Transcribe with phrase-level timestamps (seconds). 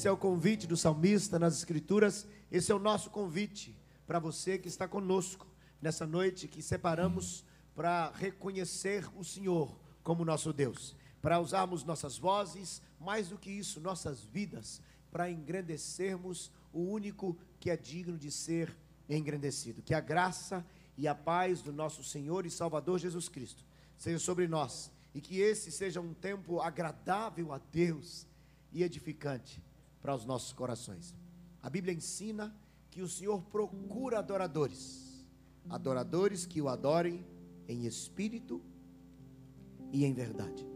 [0.00, 2.26] Esse é o convite do salmista nas Escrituras.
[2.50, 3.76] Esse é o nosso convite
[4.06, 5.46] para você que está conosco
[5.78, 12.80] nessa noite que separamos para reconhecer o Senhor como nosso Deus, para usarmos nossas vozes,
[12.98, 14.80] mais do que isso, nossas vidas,
[15.10, 18.74] para engrandecermos o único que é digno de ser
[19.06, 19.82] engrandecido.
[19.82, 20.64] Que a graça
[20.96, 23.62] e a paz do nosso Senhor e Salvador Jesus Cristo
[23.98, 28.26] seja sobre nós e que esse seja um tempo agradável a Deus
[28.72, 29.62] e edificante
[30.00, 31.14] para os nossos corações.
[31.62, 32.54] A Bíblia ensina
[32.90, 35.26] que o Senhor procura adoradores,
[35.68, 37.24] adoradores que o adorem
[37.68, 38.60] em espírito
[39.92, 40.66] e em verdade.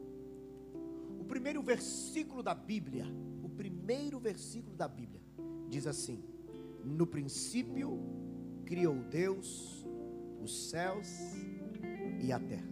[1.18, 3.06] O primeiro versículo da Bíblia,
[3.42, 5.20] o primeiro versículo da Bíblia
[5.68, 6.22] diz assim:
[6.84, 7.98] No princípio
[8.64, 9.84] criou Deus
[10.40, 11.08] os céus
[12.20, 12.68] e a terra.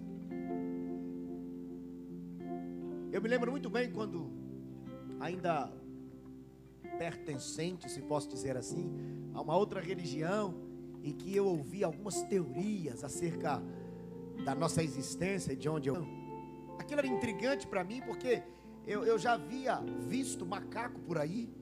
[3.11, 4.31] Eu me lembro muito bem quando
[5.21, 5.73] ainda
[7.03, 8.89] pertencente, se posso dizer assim,
[9.35, 10.55] a uma outra religião,
[11.03, 13.61] em que eu ouvi algumas teorias acerca
[14.45, 16.07] da nossa existência, de onde eu.
[16.79, 18.41] Aquilo era intrigante para mim, porque
[18.87, 21.53] eu, eu já havia visto macaco por aí,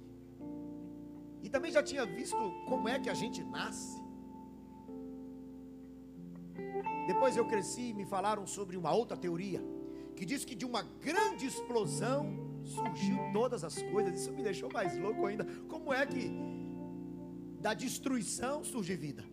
[1.42, 2.36] e também já tinha visto
[2.68, 3.98] como é que a gente nasce.
[7.06, 9.62] Depois eu cresci e me falaram sobre uma outra teoria,
[10.14, 14.20] que diz que de uma grande explosão surgiu todas as coisas.
[14.20, 15.44] Isso me deixou mais louco ainda.
[15.69, 16.31] Como é que
[17.60, 19.25] da destruição surge vida?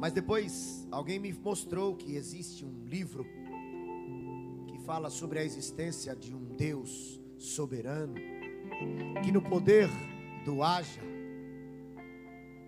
[0.00, 3.26] Mas depois alguém me mostrou que existe um livro
[4.66, 8.14] que fala sobre a existência de um Deus soberano,
[9.22, 9.88] que no poder
[10.44, 11.00] do haja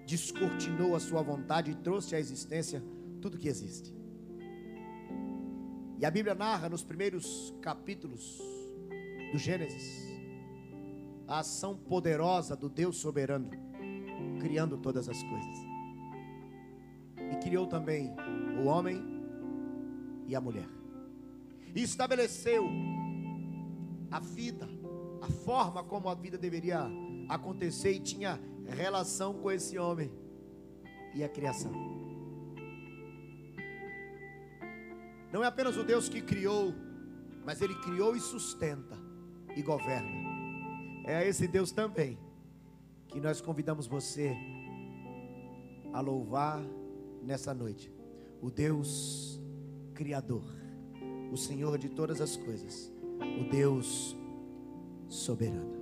[0.06, 2.82] descortinou a sua vontade e trouxe à existência
[3.20, 3.94] tudo que existe.
[5.98, 8.40] E a Bíblia narra nos primeiros capítulos
[9.36, 10.06] do Gênesis
[11.28, 13.50] a ação poderosa do Deus soberano,
[14.40, 15.58] criando todas as coisas.
[17.32, 18.14] E criou também
[18.62, 19.02] o homem
[20.26, 20.68] e a mulher.
[21.74, 22.64] E estabeleceu
[24.10, 24.66] a vida,
[25.20, 26.88] a forma como a vida deveria
[27.28, 30.10] acontecer e tinha relação com esse homem
[31.14, 31.72] e a criação.
[35.30, 36.72] Não é apenas o Deus que criou,
[37.44, 39.05] mas Ele criou e sustenta
[39.56, 40.10] e governa.
[41.04, 42.18] É a esse Deus também
[43.08, 44.36] que nós convidamos você
[45.92, 46.62] a louvar
[47.22, 47.90] nessa noite.
[48.42, 49.40] O Deus
[49.94, 50.44] Criador,
[51.32, 52.92] o Senhor de todas as coisas,
[53.40, 54.16] o Deus
[55.08, 55.75] soberano.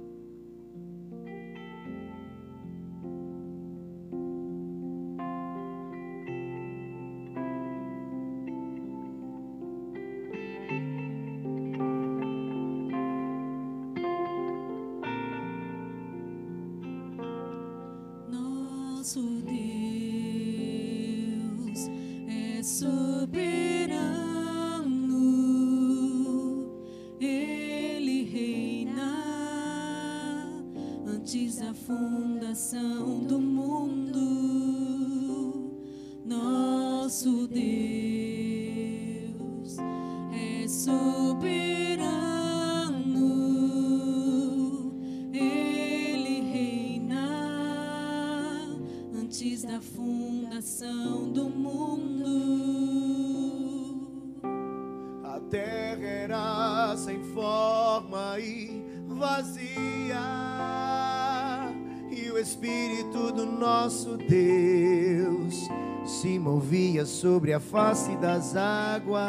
[67.70, 69.24] Face das águas.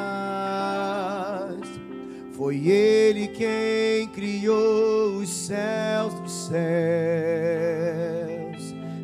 [2.38, 6.56] Foi Ele quem criou os céus dos céus,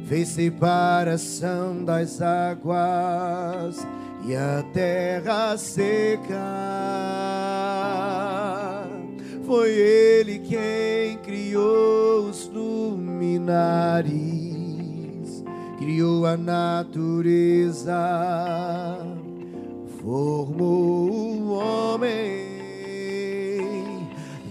[0.05, 3.87] fez separação das águas
[4.25, 6.35] e a terra seca.
[9.45, 14.11] Foi Ele quem criou os luminares,
[15.77, 17.95] criou a natureza,
[20.01, 22.49] formou o homem.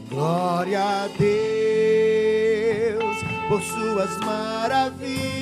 [0.08, 3.17] Glória a Deus
[3.49, 5.41] por suas maravilhas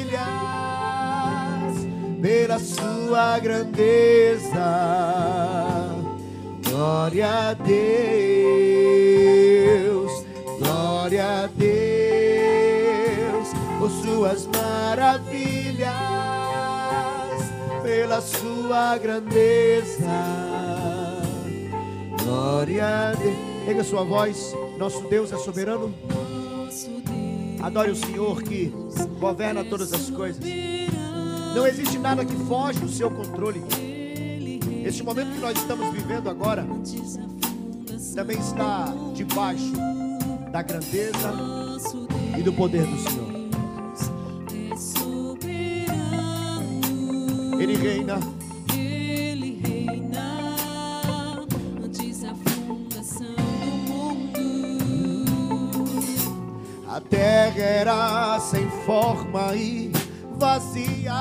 [2.21, 4.59] pela sua grandeza.
[6.65, 7.73] Glória a Deus,
[10.59, 11.79] glória a Deus,
[13.79, 16.18] por suas maravilhas,
[17.89, 20.05] pela sua grandeza.
[22.23, 23.35] Glória a Deus.
[23.65, 25.95] Pega sua voz, nosso Deus é soberano.
[27.63, 28.73] Adore o Senhor que
[29.19, 30.45] governa todas as coisas.
[31.55, 33.63] Não existe nada que foge do seu controle.
[34.85, 36.67] Este momento que nós estamos vivendo agora
[38.15, 39.73] também está debaixo
[40.53, 41.33] da grandeza
[42.39, 43.28] e do poder do Senhor.
[47.59, 48.21] Ele reina,
[48.73, 50.55] Ele reina
[51.85, 54.39] antes da fundação do mundo.
[56.89, 59.93] a terra era sem forma e
[60.39, 61.13] vazia,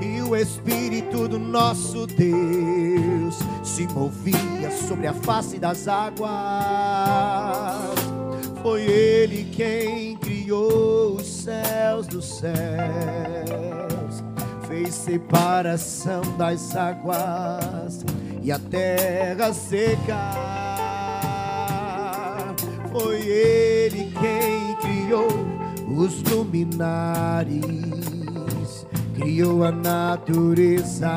[0.00, 6.30] e o Espírito do nosso Deus se movia sobre a face das águas.
[8.62, 12.54] Foi Ele quem criou os céus dos céus,
[14.70, 18.06] fez separação das águas
[18.40, 20.16] e a terra seca.
[22.92, 25.26] Foi Ele quem criou
[25.88, 27.60] os luminares,
[29.16, 31.10] criou a natureza,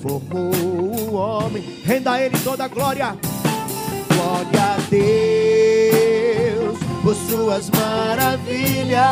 [0.00, 1.62] formou o homem.
[1.84, 3.14] Renda a Ele toda a glória.
[4.08, 6.16] Glória a Deus
[7.06, 9.06] por suas maravilhas,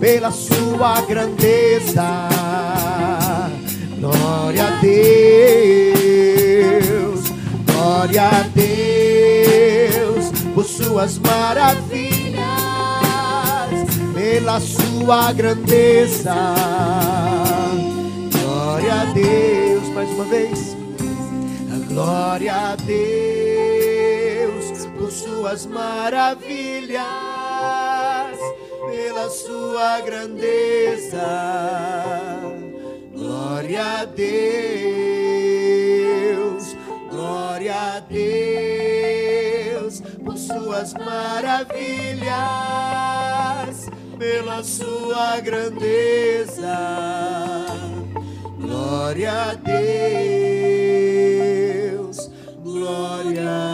[0.00, 2.28] pela sua grandeza.
[3.98, 6.00] Glória a Deus,
[7.66, 12.38] glória a Deus por suas maravilhas,
[14.14, 16.54] pela sua grandeza.
[18.32, 20.76] Glória a Deus, mais uma vez.
[21.88, 27.02] Glória a Deus por suas maravilhas,
[28.88, 31.20] pela sua grandeza.
[33.12, 34.24] Glória a Deus,
[37.10, 42.30] glória a Deus por suas maravilhas,
[44.18, 46.78] pela sua grandeza.
[48.58, 49.76] Glória a Deus,
[52.62, 53.67] glória a Deus.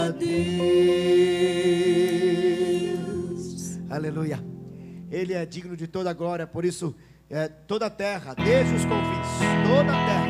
[5.24, 6.94] Ele é digno de toda a glória, por isso
[7.30, 9.26] é, toda a terra, desde os confins,
[9.66, 10.26] toda a terra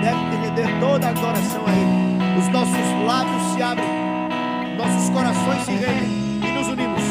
[0.00, 2.40] deve render toda a adoração a Ele.
[2.40, 3.86] Os nossos lábios se abrem,
[4.78, 7.02] nossos corações se rendem e nos unimos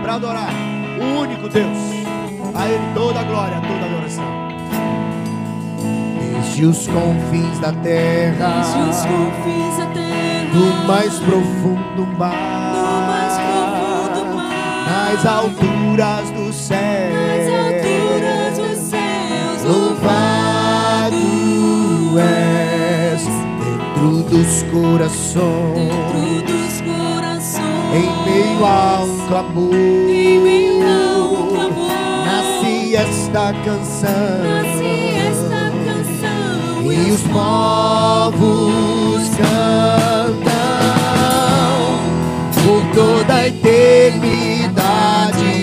[0.00, 0.48] para adorar
[1.00, 1.76] o único Deus.
[2.54, 4.48] A Ele toda a glória, toda a adoração.
[6.20, 12.32] Desde os confins da terra, Desde os confins da terra, no mais profundo mar,
[12.72, 21.16] no mais profundo mar, nas alturas do céu, nas alturas dos céus, louvado
[22.18, 31.16] és dentro dos corações, dentro dos corações, em meio a um clamor, em meio a
[31.16, 31.90] um clamor,
[32.26, 34.44] nasce esta canção.
[34.44, 36.92] nasce esta canção.
[36.92, 40.54] E os povos cantam.
[42.66, 45.55] Por toda a eternidade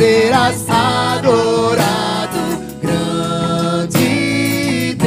[0.00, 2.40] serás adorado,
[2.80, 5.06] grande Deus,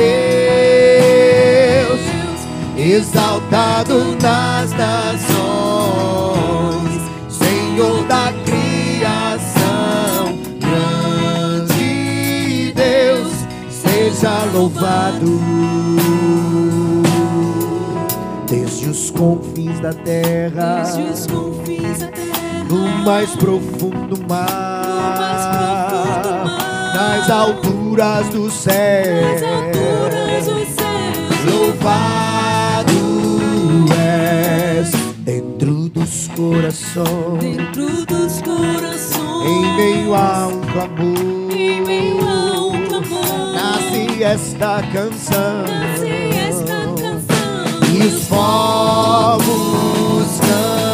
[2.77, 5.31] exaltado nas nações,
[7.27, 13.33] Senhor da criação, grande Deus,
[13.71, 15.41] seja louvado.
[18.47, 22.12] Desde os confins da terra, desde os confins da terra
[22.73, 24.83] no mais profundo mar,
[26.95, 29.37] nas alturas do céu.
[31.45, 32.91] Louvado
[33.95, 34.89] és
[35.19, 42.71] dentro dos corações, Dentro dos corações, em meio a um clamor, em meio a um
[42.87, 45.61] clamor, nasce esta canção.
[45.67, 47.23] nasce esta canção.
[47.93, 50.92] E os povos cantam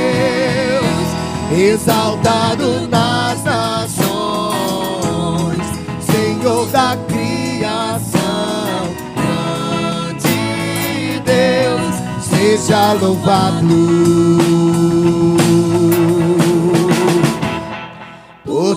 [1.52, 3.98] exaltado nas nações,
[6.02, 8.90] Senhor da criação,
[9.96, 13.68] grande Deus, seja louvado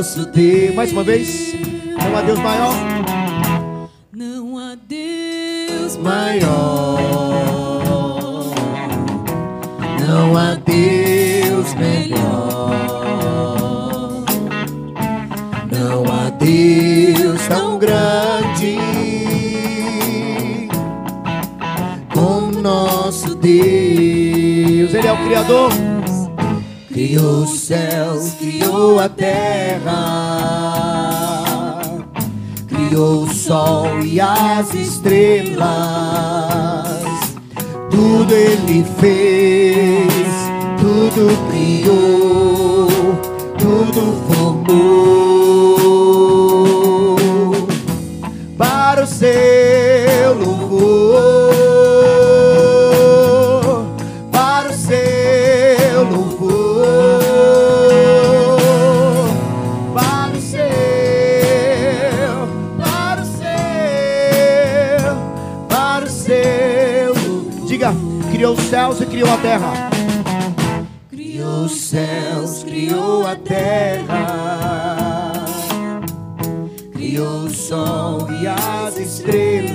[0.07, 0.75] Nosso Deus.
[0.75, 1.53] Mais uma vez,
[1.99, 2.75] não há Deus maior,
[4.13, 6.95] Não há Deus maior,
[10.07, 12.77] não há Deus melhor.
[15.73, 18.79] Não há Deus tão grande
[22.15, 24.95] como nosso Deus.
[24.95, 25.73] Ele é o Criador.
[26.93, 28.36] Criou os céus,
[28.77, 29.95] criou a terra,
[32.69, 35.67] criou o sol e as estrelas.
[37.91, 40.11] Tudo Ele fez,
[40.79, 42.87] tudo criou,
[43.57, 44.77] tudo formou
[48.59, 49.66] para o seu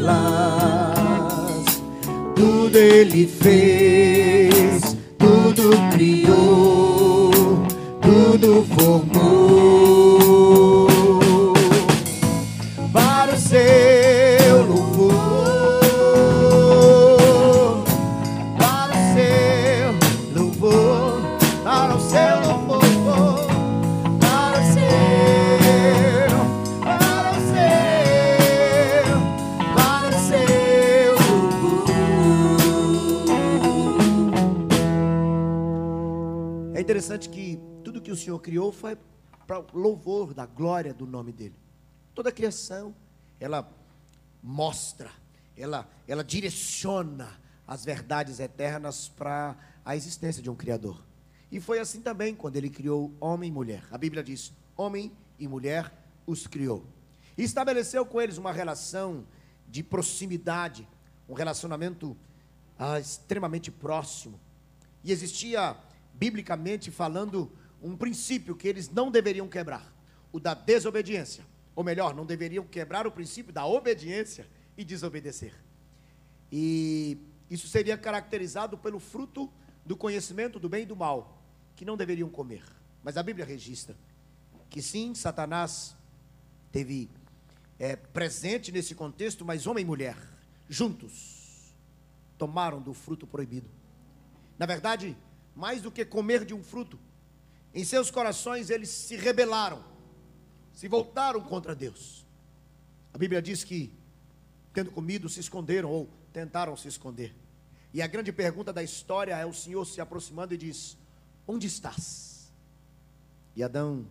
[0.01, 1.81] estrelas,
[2.35, 4.10] tudo ele fez,
[36.81, 38.97] É interessante que tudo que o Senhor criou foi
[39.45, 41.53] para louvor da glória do nome dele.
[42.15, 42.95] Toda a criação,
[43.39, 43.71] ela
[44.41, 45.11] mostra,
[45.55, 51.05] ela, ela direciona as verdades eternas para a existência de um Criador.
[51.51, 53.83] E foi assim também quando ele criou homem e mulher.
[53.91, 55.93] A Bíblia diz: homem e mulher
[56.25, 56.83] os criou.
[57.37, 59.23] E estabeleceu com eles uma relação
[59.69, 60.87] de proximidade,
[61.29, 62.17] um relacionamento
[62.75, 64.39] ah, extremamente próximo.
[65.03, 65.77] E existia,
[66.21, 67.51] biblicamente falando,
[67.81, 69.91] um princípio que eles não deveriam quebrar:
[70.31, 71.43] o da desobediência.
[71.75, 74.47] Ou melhor, não deveriam quebrar o princípio da obediência
[74.77, 75.55] e desobedecer.
[76.51, 77.17] E
[77.49, 79.51] isso seria caracterizado pelo fruto
[79.83, 81.41] do conhecimento do bem e do mal,
[81.75, 82.63] que não deveriam comer.
[83.03, 83.95] Mas a Bíblia registra
[84.69, 85.95] que sim, Satanás
[86.71, 87.09] teve
[87.79, 90.17] é, presente nesse contexto, mas homem e mulher,
[90.69, 91.73] juntos,
[92.37, 93.69] tomaram do fruto proibido.
[94.59, 95.17] Na verdade,
[95.55, 96.99] mais do que comer de um fruto,
[97.73, 99.83] em seus corações eles se rebelaram,
[100.73, 102.25] se voltaram contra Deus.
[103.13, 103.93] A Bíblia diz que,
[104.73, 107.35] tendo comido, se esconderam ou tentaram se esconder.
[107.93, 110.97] E a grande pergunta da história é o Senhor se aproximando e diz:
[111.47, 112.51] Onde estás?
[113.55, 114.07] E Adão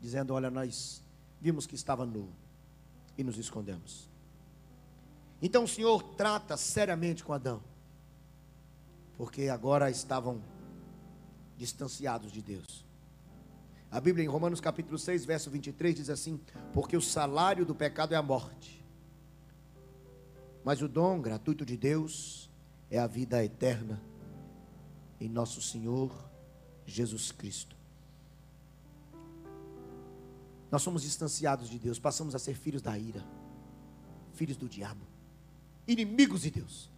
[0.00, 1.02] dizendo: Olha, nós
[1.40, 2.28] vimos que estava nu
[3.16, 4.08] e nos escondemos.
[5.40, 7.62] Então o Senhor trata seriamente com Adão,
[9.16, 10.42] porque agora estavam
[11.56, 12.84] distanciados de Deus.
[13.90, 16.40] A Bíblia em Romanos capítulo 6, verso 23 diz assim:
[16.72, 18.84] Porque o salário do pecado é a morte,
[20.64, 22.50] mas o dom gratuito de Deus
[22.90, 24.00] é a vida eterna
[25.20, 26.12] em nosso Senhor
[26.84, 27.76] Jesus Cristo.
[30.70, 33.24] Nós somos distanciados de Deus, passamos a ser filhos da ira,
[34.34, 35.06] filhos do diabo,
[35.86, 36.90] inimigos de Deus.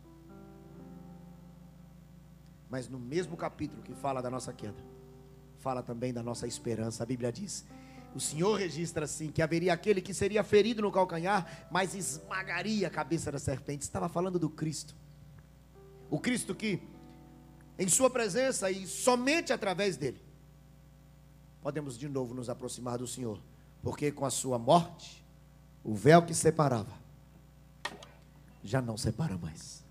[2.71, 4.83] Mas no mesmo capítulo que fala da nossa queda,
[5.59, 7.03] fala também da nossa esperança.
[7.03, 7.65] A Bíblia diz:
[8.15, 12.91] o Senhor registra assim que haveria aquele que seria ferido no calcanhar, mas esmagaria a
[12.91, 13.83] cabeça da serpente.
[13.83, 14.95] Estava falando do Cristo.
[16.11, 16.83] O Cristo que,
[17.79, 20.21] em Sua presença e somente através dele,
[21.61, 23.41] podemos de novo nos aproximar do Senhor,
[23.83, 25.25] porque com a Sua morte,
[25.85, 26.93] o véu que separava
[28.65, 29.85] já não separa mais.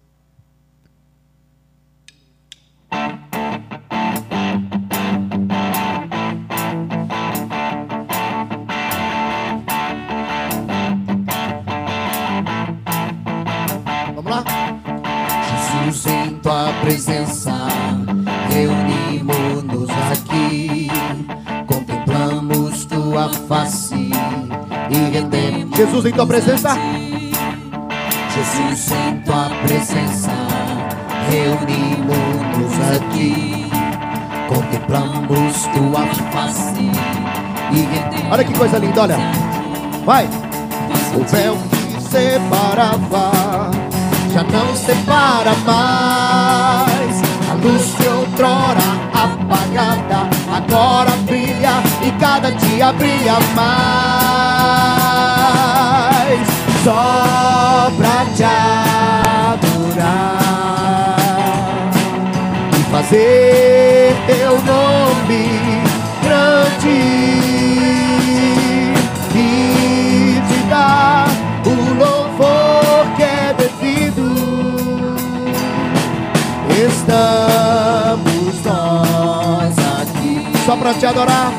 [16.87, 17.51] Presença,
[18.49, 20.89] reunimos-nos aqui,
[21.65, 24.09] contemplamos tua face
[24.89, 25.75] e rendemos.
[25.75, 26.77] Jesus em tua presença.
[28.33, 30.31] Jesus em tua presença,
[31.29, 33.69] reunimos-nos aqui,
[34.47, 36.89] contemplamos tua face
[37.69, 38.31] e rendemos.
[38.31, 39.17] Olha que coisa linda, olha.
[40.05, 40.25] Vai.
[41.17, 43.31] O véu que separava
[44.37, 47.21] já não separa mais.
[47.49, 48.77] A luz que outrora
[49.13, 53.97] apagada agora brilha e cada dia brilha mais.
[56.83, 59.87] Só pra te adorar
[62.77, 65.81] e fazer teu nome
[66.21, 66.97] grande
[76.77, 80.45] Estamos nós aqui.
[80.63, 81.51] Só pra te adorar,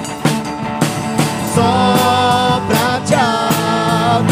[1.54, 4.22] só pra te adorar.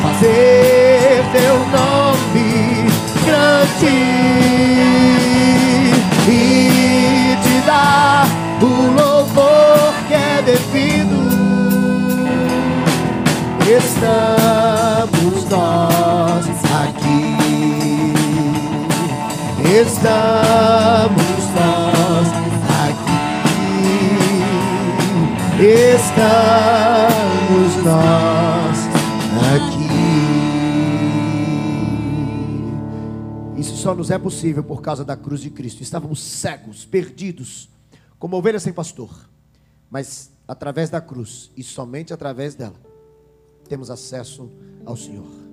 [0.00, 2.86] Fazer teu nome
[3.24, 3.86] grande
[6.28, 8.28] e te dar
[8.62, 11.16] o louvor que é devido.
[13.68, 14.35] Estamos
[19.80, 22.28] estamos nós
[22.88, 23.20] aqui,
[25.92, 28.78] estamos nós
[29.54, 29.84] aqui.
[33.60, 35.82] Isso só nos é possível por causa da cruz de Cristo.
[35.82, 37.68] Estávamos cegos, perdidos,
[38.18, 39.10] como ovelhas sem pastor.
[39.90, 42.80] Mas através da cruz e somente através dela,
[43.68, 44.50] temos acesso
[44.86, 45.45] ao Senhor.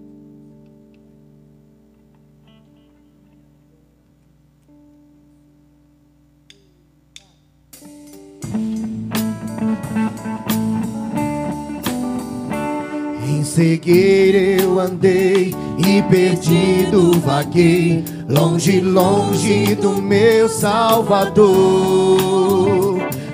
[13.27, 21.53] Em cegueira eu andei e perdido vaguei, longe, longe do meu Salvador.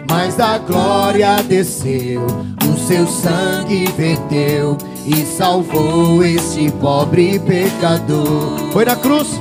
[0.09, 2.25] Mas da glória desceu,
[2.65, 8.57] o seu sangue verteu e salvou este pobre pecador.
[8.71, 9.39] Foi na cruz,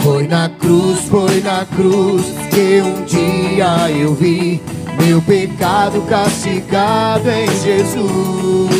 [0.00, 4.60] foi na cruz, foi na cruz que um dia eu vi
[5.06, 8.70] meu pecado castigado em Jesus.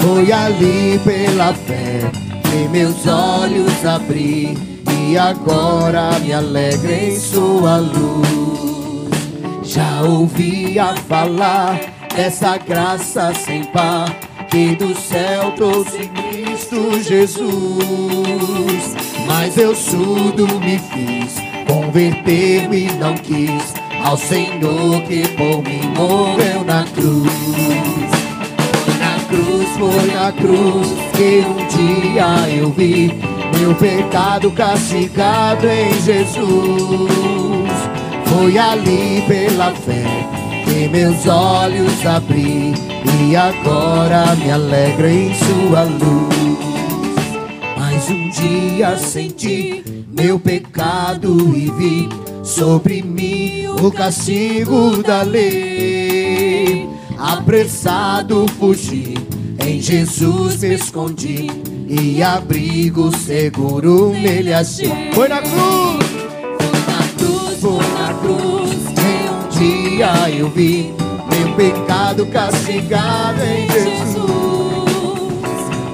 [0.00, 2.10] Foi ali pela fé
[2.42, 4.58] que meus olhos abri
[4.90, 9.14] e agora me alegro em sua luz.
[9.62, 11.78] Já ouvia falar
[12.14, 14.12] dessa graça sem par
[14.50, 17.44] que do céu trouxe Cristo Jesus.
[19.28, 21.36] Mas eu surdo me fiz,
[21.68, 27.32] converter-me não quis ao Senhor que por mim morreu na cruz.
[28.84, 33.12] Foi na cruz, foi na cruz que um dia eu vi
[33.58, 36.44] meu pecado castigado em Jesus.
[38.26, 40.04] Foi ali pela fé
[40.64, 42.74] que meus olhos abri
[43.26, 46.34] e agora me alegra em sua luz.
[47.78, 52.08] Mas um dia senti meu pecado e vi
[52.42, 53.33] sobre mim
[53.82, 56.88] o castigo da lei.
[57.18, 59.14] Apressado fugi,
[59.64, 61.48] em Jesus me escondi
[61.88, 65.10] e abrigo seguro nele achei.
[65.12, 66.04] Foi na cruz!
[67.60, 70.92] Foi na cruz, foi que um dia eu vi
[71.30, 74.24] meu pecado castigado em Jesus.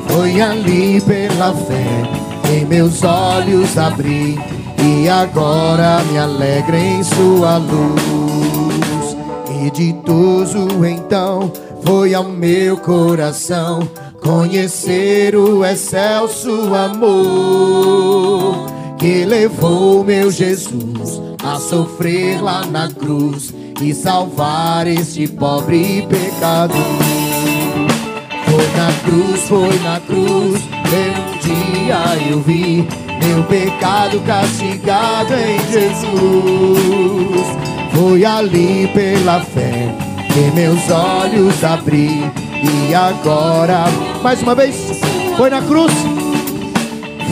[0.08, 2.02] Foi ali pela fé
[2.42, 4.36] que meus olhos abri
[4.82, 9.16] e agora me alegra em sua luz.
[9.62, 11.52] E ditoso então
[11.84, 13.80] foi ao meu coração
[14.22, 18.66] conhecer o excelso amor
[18.98, 26.76] que levou meu Jesus a sofrer lá na cruz e salvar este pobre pecador.
[28.44, 32.86] Foi na cruz, foi na cruz, que um dia eu vi
[33.24, 37.46] meu pecado castigado em Jesus.
[37.92, 39.94] Foi ali pela fé
[40.32, 42.30] que meus olhos abri
[42.62, 43.84] e agora,
[44.22, 45.00] Mais uma vez,
[45.36, 45.92] foi na cruz.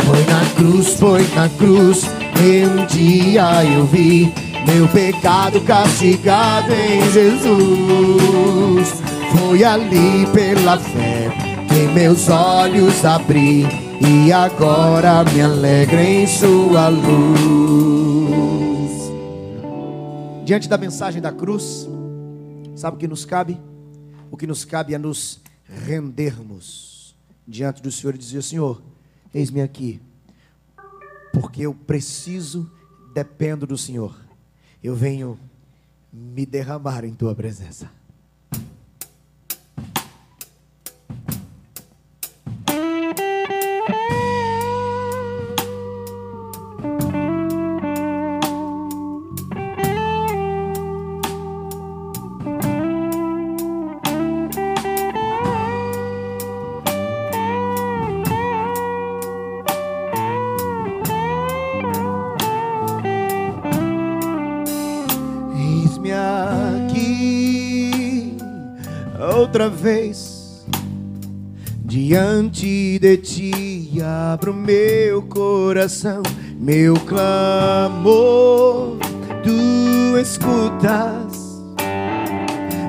[0.06, 4.32] foi na cruz, foi na cruz que um dia eu vi
[4.66, 9.02] meu pecado castigado em Jesus.
[9.36, 11.30] Foi ali pela fé
[11.68, 17.48] que meus olhos abri e agora me alegra em sua luz.
[20.44, 21.88] Diante da mensagem da cruz,
[22.74, 23.60] sabe o que nos cabe?
[24.30, 27.14] O que nos cabe é nos rendermos
[27.46, 28.82] diante do Senhor e dizer: Senhor,
[29.34, 30.00] eis-me aqui,
[31.32, 32.70] porque eu preciso,
[33.12, 34.14] dependo do Senhor.
[34.82, 35.38] Eu venho
[36.12, 37.90] me derramar em tua presença.
[72.98, 74.02] De ti.
[74.32, 76.22] Abro meu coração,
[76.58, 78.18] meu clamor.
[79.42, 81.62] Tu escutas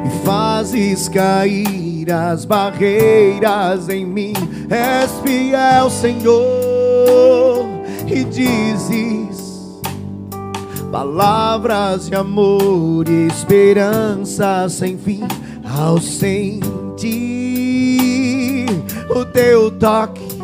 [0.05, 4.33] e fazes cair as barreiras em mim.
[4.69, 7.65] És fiel, Senhor,
[8.07, 9.49] e dizes
[10.91, 15.21] palavras de amor e esperança sem fim
[15.63, 17.38] ao sentir
[19.09, 20.39] o teu toque.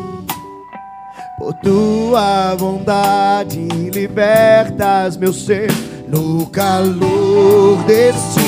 [1.38, 3.58] Por tua bondade
[3.90, 5.70] libertas meu ser
[6.08, 8.40] no calor deste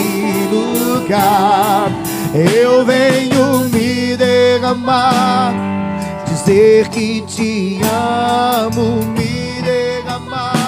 [0.51, 1.91] lugar.
[2.35, 5.55] Eu venho me derramar,
[6.27, 10.59] dizer que te amo, me derramar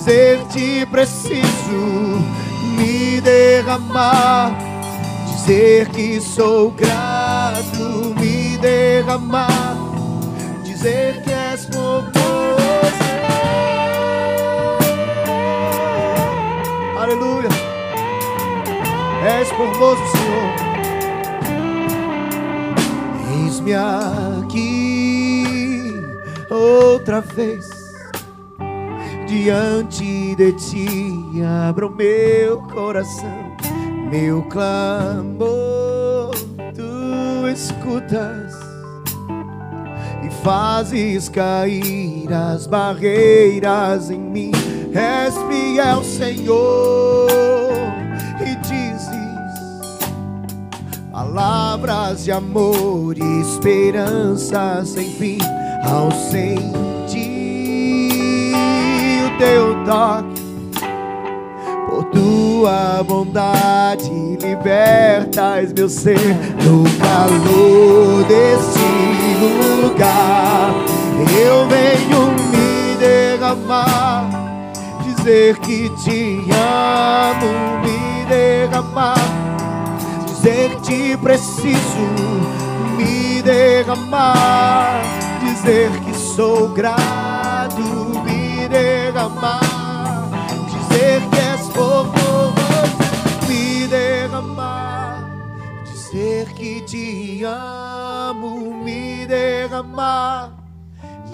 [0.00, 2.20] dizer-te preciso
[2.76, 4.56] me derramar,
[5.26, 8.14] dizer que sou grato,
[8.60, 9.76] derramar,
[10.62, 12.10] dizer que és formoso.
[16.98, 17.48] Aleluia,
[19.38, 20.50] és formoso, Senhor.
[23.44, 24.70] Eis-me aqui
[26.50, 27.80] outra vez
[29.30, 33.56] diante de ti abro meu coração,
[34.10, 35.69] meu clamor,
[37.90, 38.54] escutas
[40.22, 44.52] e fazes cair as barreiras em mim.
[44.92, 47.28] És fiel, Senhor,
[48.40, 49.10] e dizes
[51.10, 55.38] palavras de amor e esperança sem fim
[55.84, 57.20] ao sentir
[59.26, 60.39] o teu toque,
[62.12, 64.10] tua bondade
[64.42, 66.18] libertas meu ser
[66.64, 70.72] no calor desse lugar.
[71.38, 74.28] Eu venho me derramar,
[75.04, 79.14] dizer que te amo, me derramar,
[80.26, 82.08] dizer que te preciso,
[82.96, 85.00] me derramar,
[85.40, 87.82] dizer que sou grato,
[88.24, 90.28] me derramar,
[90.66, 91.29] dizer
[93.90, 95.28] derramar,
[95.84, 100.52] dizer que te amo, me derramar,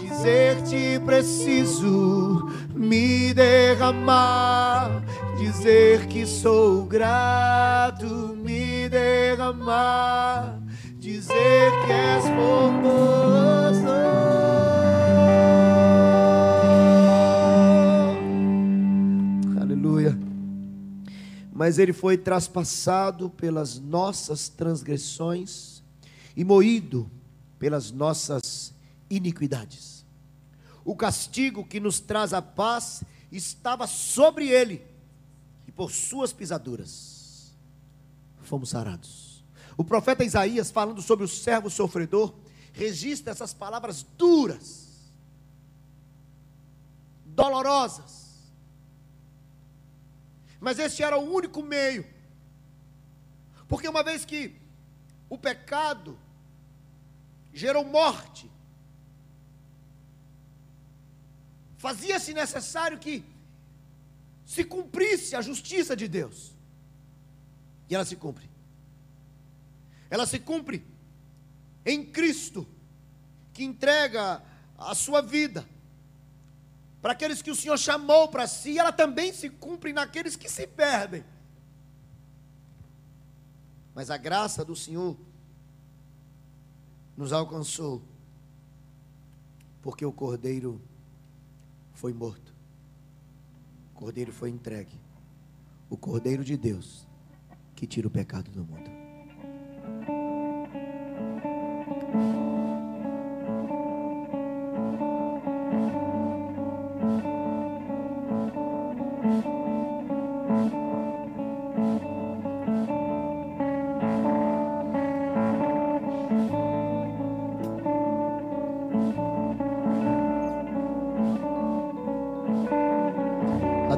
[0.00, 5.02] dizer te preciso, me derramar,
[5.38, 10.58] dizer que sou grato, me derramar,
[10.98, 14.45] dizer que és formoso.
[21.56, 25.82] Mas ele foi traspassado pelas nossas transgressões
[26.36, 27.10] e moído
[27.58, 28.74] pelas nossas
[29.08, 30.04] iniquidades.
[30.84, 34.84] O castigo que nos traz a paz estava sobre ele,
[35.66, 37.54] e por suas pisaduras
[38.42, 39.42] fomos sarados.
[39.78, 42.34] O profeta Isaías, falando sobre o servo sofredor,
[42.74, 45.10] registra essas palavras duras,
[47.24, 48.25] dolorosas.
[50.60, 52.06] Mas esse era o único meio,
[53.68, 54.56] porque uma vez que
[55.28, 56.18] o pecado
[57.52, 58.50] gerou morte,
[61.76, 63.24] fazia-se necessário que
[64.44, 66.54] se cumprisse a justiça de Deus.
[67.88, 68.48] E ela se cumpre.
[70.08, 70.84] Ela se cumpre
[71.84, 72.66] em Cristo,
[73.52, 74.42] que entrega
[74.76, 75.66] a sua vida
[77.06, 80.66] para aqueles que o Senhor chamou para si, ela também se cumpre naqueles que se
[80.66, 81.24] perdem.
[83.94, 85.16] Mas a graça do Senhor
[87.16, 88.02] nos alcançou,
[89.82, 90.82] porque o Cordeiro
[91.94, 92.52] foi morto.
[93.94, 95.00] O cordeiro foi entregue.
[95.88, 97.06] O cordeiro de Deus
[97.76, 98.90] que tira o pecado do mundo.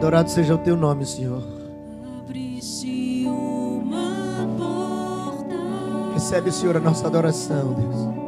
[0.08, 1.42] Adorado seja o teu nome, Senhor.
[2.18, 8.27] Abriste uma porta Recebe, Senhor, a nossa adoração, Deus.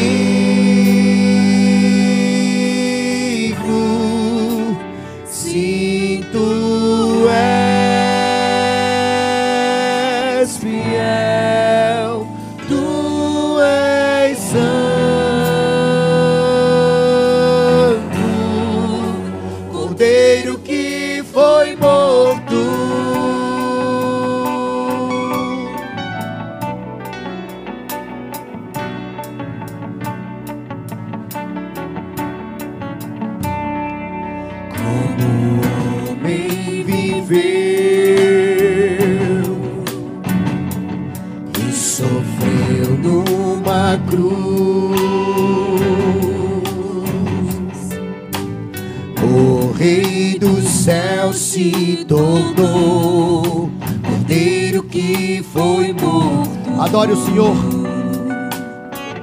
[0.00, 0.49] És
[57.30, 57.56] Senhor.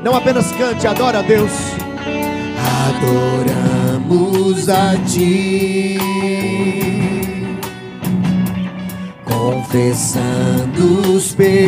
[0.02, 1.52] Não apenas cante, adora a Deus.
[2.88, 5.98] Adoramos a Ti,
[9.26, 11.68] confessando os pecados,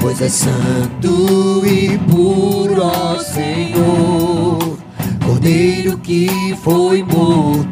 [0.00, 4.78] pois é santo e puro, ó Senhor,
[5.24, 6.28] Cordeiro que
[6.64, 7.71] foi morto.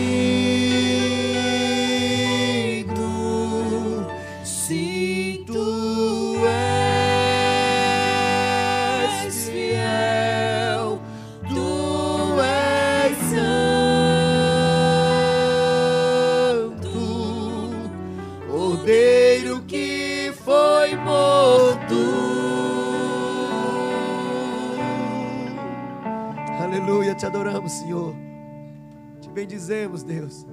[29.31, 30.45] bendizemos, Deus,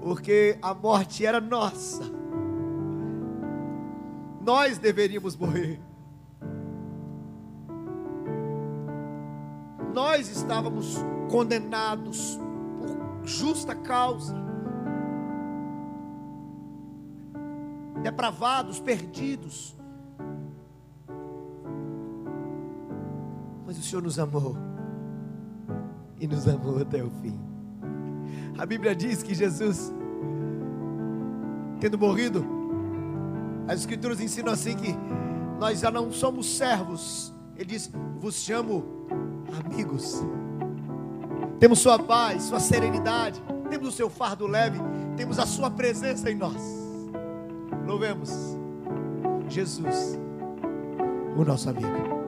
[0.00, 2.04] porque a morte era nossa,
[4.40, 5.80] nós deveríamos morrer,
[9.92, 10.96] nós estávamos
[11.30, 12.38] condenados
[12.78, 14.34] por justa causa,
[18.02, 19.76] depravados, perdidos,
[23.66, 24.71] mas o Senhor nos amou
[26.22, 27.36] e nos amou até o fim.
[28.56, 29.92] A Bíblia diz que Jesus,
[31.80, 32.46] tendo morrido,
[33.66, 34.94] as Escrituras ensinam assim que
[35.58, 37.34] nós já não somos servos.
[37.56, 38.84] Ele diz: Vos chamo
[39.66, 40.22] amigos.
[41.58, 44.78] Temos Sua paz, Sua serenidade, temos o Seu fardo leve,
[45.16, 46.62] temos a Sua presença em nós.
[47.84, 48.30] Louvemos
[49.48, 50.16] Jesus,
[51.36, 52.21] o nosso amigo.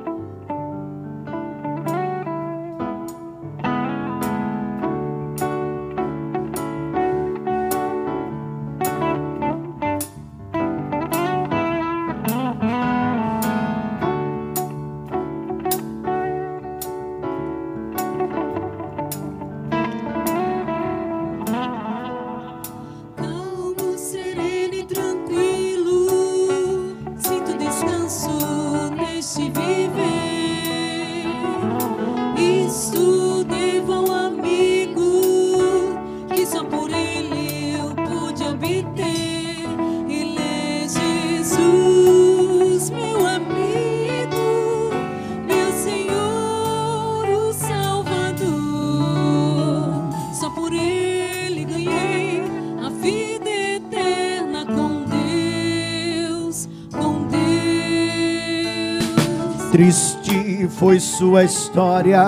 [60.95, 62.23] Foi sua história,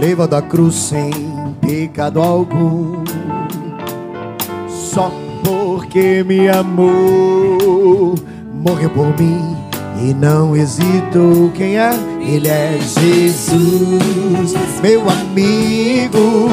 [0.00, 1.10] leva da cruz sem
[1.60, 3.04] pecado algum,
[4.68, 5.12] só
[5.44, 8.14] porque me amou,
[8.54, 9.54] morreu por mim
[10.02, 11.50] e não hesitou.
[11.52, 11.90] Quem é?
[12.20, 16.48] Ele é Jesus, meu amigo,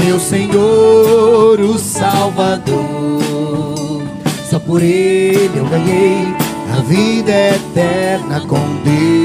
[0.00, 2.84] meu Senhor, o Salvador.
[4.48, 9.23] Só por ele eu ganhei a vida eterna com Deus,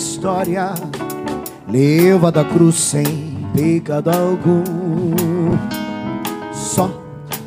[0.00, 0.72] história,
[1.68, 3.04] leva da cruz sem
[3.54, 5.52] pecado algum,
[6.54, 6.90] só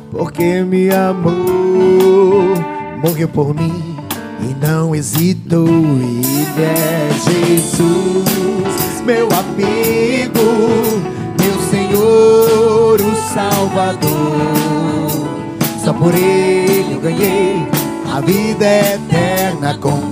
[0.08, 2.54] porque me amou,
[3.02, 3.96] morreu por mim
[4.40, 5.66] e não hesitou.
[5.66, 10.44] Ele é Jesus, meu amigo,
[11.40, 14.04] meu Senhor, o Salvador.
[15.84, 17.66] Só por Ele eu ganhei
[18.14, 20.03] a vida eterna com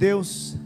[0.00, 0.56] Deus,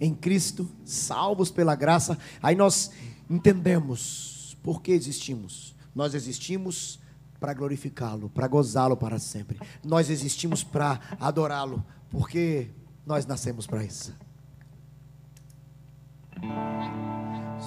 [0.00, 2.90] em Cristo, salvos pela graça, aí nós
[3.28, 5.76] entendemos por que existimos.
[5.94, 6.98] Nós existimos
[7.38, 9.60] para glorificá-lo, para gozá-lo para sempre.
[9.84, 12.70] Nós existimos para adorá-lo, porque
[13.04, 14.14] nós nascemos para isso.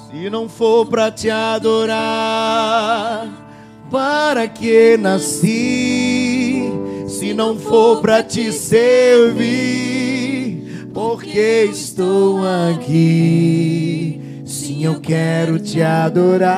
[0.10, 3.28] Se não for para te adorar,
[3.92, 6.64] para que nasci?
[7.08, 9.93] Se não for para te servir,
[10.94, 12.42] porque estou
[12.72, 14.44] aqui?
[14.46, 16.52] Sim, eu quero te adorar,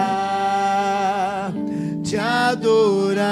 [2.04, 3.24] te adorar.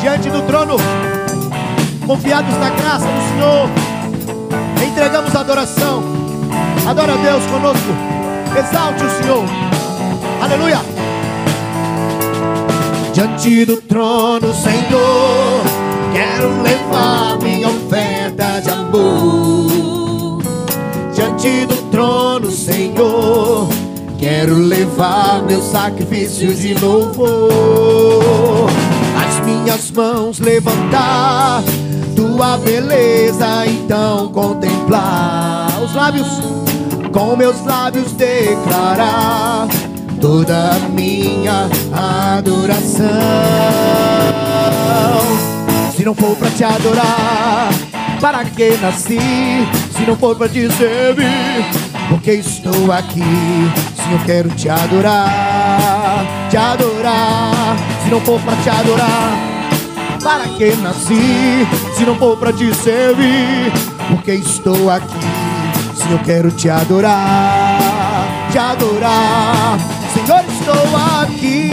[0.00, 0.76] Diante do trono,
[2.06, 3.68] confiados na graça do Senhor,
[4.88, 6.04] entregamos adoração.
[6.86, 7.92] Adora a Deus conosco,
[8.56, 9.44] exalte o Senhor.
[10.40, 10.99] Aleluia.
[13.12, 15.64] Diante do trono, Senhor,
[16.12, 20.40] quero levar minha oferta de amor.
[21.12, 23.68] Diante do trono, Senhor,
[24.16, 28.70] quero levar meu sacrifício de louvor.
[29.26, 31.64] As minhas mãos levantar,
[32.14, 35.82] tua beleza então contemplar.
[35.82, 36.28] Os lábios,
[37.12, 39.66] com meus lábios declarar
[40.20, 43.06] toda a minha adoração.
[45.96, 47.70] Se não for para te adorar,
[48.20, 49.18] para que nasci?
[49.96, 51.64] Se não for para te servir,
[52.10, 53.22] porque estou aqui?
[53.96, 57.76] Se eu quero te adorar, te adorar.
[58.04, 59.38] Se não for para te adorar,
[60.22, 61.66] para que nasci?
[61.96, 63.72] Se não for para te servir,
[64.08, 65.18] porque estou aqui?
[65.94, 69.99] Se eu quero te adorar, te adorar.
[70.38, 71.70] Estou aqui.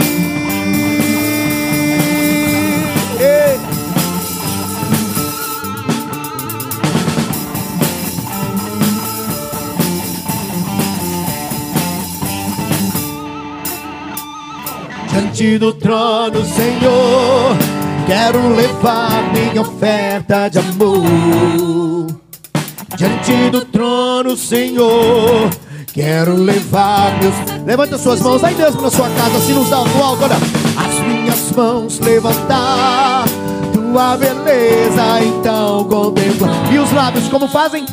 [15.08, 17.56] Diante do trono, Senhor,
[18.06, 22.06] quero levar minha oferta de amor.
[22.96, 25.48] Diante do trono, Senhor,
[25.92, 27.57] quero levar meus.
[27.66, 30.36] Levanta suas mãos aí mesmo na sua casa, assim nos alto, alto, olha.
[30.36, 33.24] As minhas mãos levantar,
[33.72, 36.72] tua beleza então contemplar.
[36.72, 37.84] E os lábios, como fazem?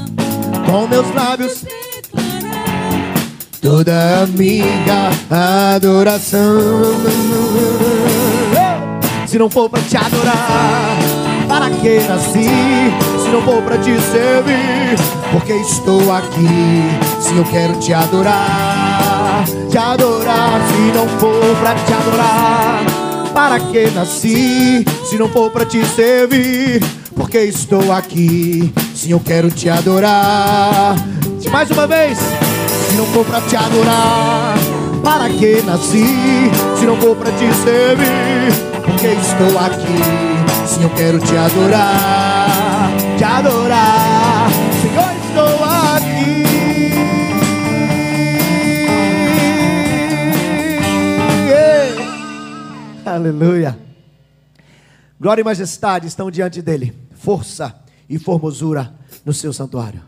[0.66, 1.66] Com meus lábios
[3.66, 5.10] toda a minha
[5.76, 6.62] adoração.
[9.26, 10.98] Se não for para te adorar,
[11.48, 12.48] para que nasci?
[13.24, 14.96] Se não for para te servir,
[15.32, 16.48] porque estou aqui?
[17.20, 19.15] Se eu quero te adorar,
[19.70, 20.62] te adorar.
[20.68, 22.86] Se não for para te adorar,
[23.34, 24.86] para que nasci?
[25.10, 26.84] Se não for para te servir,
[27.16, 28.74] porque estou aqui?
[28.94, 30.96] Se eu quero te adorar,
[31.52, 32.18] mais uma vez.
[32.18, 34.56] Se não for pra te adorar,
[35.04, 36.52] para que nasci?
[36.78, 40.46] Se não for pra te servir, porque estou aqui?
[40.68, 43.95] Se eu quero te adorar, te adorar,
[53.16, 53.80] Aleluia.
[55.18, 57.74] Glória e majestade estão diante dele, força
[58.10, 58.94] e formosura
[59.24, 60.02] no seu santuário.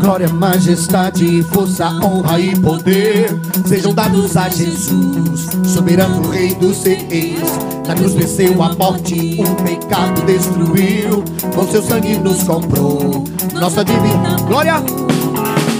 [0.00, 7.38] Glória, majestade, força, honra e poder sejam dados a Jesus, soberano Rei dos Reis.
[7.86, 11.22] Na cruz venceu a morte, o pecado destruiu,
[11.54, 13.24] com seu sangue nos comprou.
[13.52, 14.82] Nossa divina glória,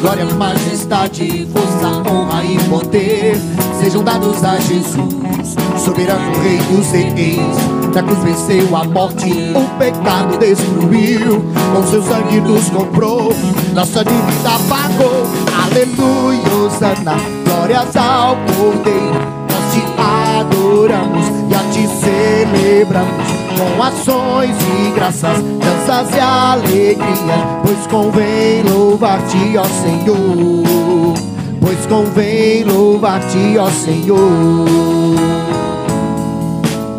[0.02, 3.38] glória, majestade, força, honra e poder
[3.80, 7.79] sejam dados a Jesus, soberano Rei dos Reis.
[7.94, 11.42] Na cruz venceu a morte, o pecado destruiu,
[11.74, 13.34] com seu sangue nos comprou,
[13.74, 15.26] nossa dívida pagou.
[15.64, 19.20] Aleluia, Osana, glórias ao Cordeiro.
[19.50, 27.86] Nós te adoramos e a te celebramos com ações e graças, danças e alegria, pois
[27.88, 31.14] convém louvar-te, ó Senhor.
[31.60, 34.66] Pois convém louvar-te, ó Senhor.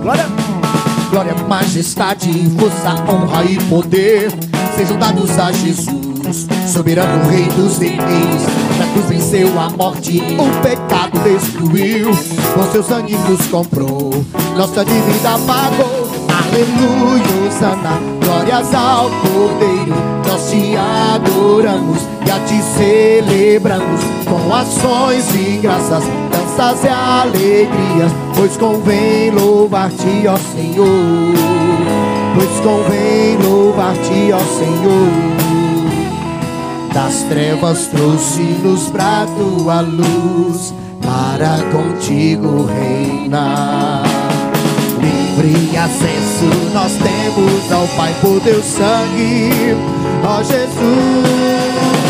[0.03, 0.40] Glória,
[1.11, 4.31] glória, majestade, força, honra e poder
[4.75, 7.93] sejam dados a Jesus, soberano rei dos reis.
[8.79, 12.09] Na cruz venceu a morte, o pecado destruiu.
[12.53, 14.25] Com seu sangue nos comprou,
[14.57, 16.09] nossa dívida pagou.
[16.31, 19.95] Aleluia, Osana, glórias ao Cordeiro.
[20.27, 26.03] Nós te adoramos e a ti celebramos com ações e graças,
[26.51, 28.11] danças e alegrias.
[28.35, 31.33] Pois convém louvar-te, ó Senhor.
[32.35, 35.31] Pois convém louvar-te, ó Senhor.
[36.93, 44.03] Das trevas trouxe-nos pra tua luz, para contigo reinar.
[44.99, 49.75] Livre acesso nós temos ao Pai por teu sangue,
[50.23, 52.00] ó Jesus.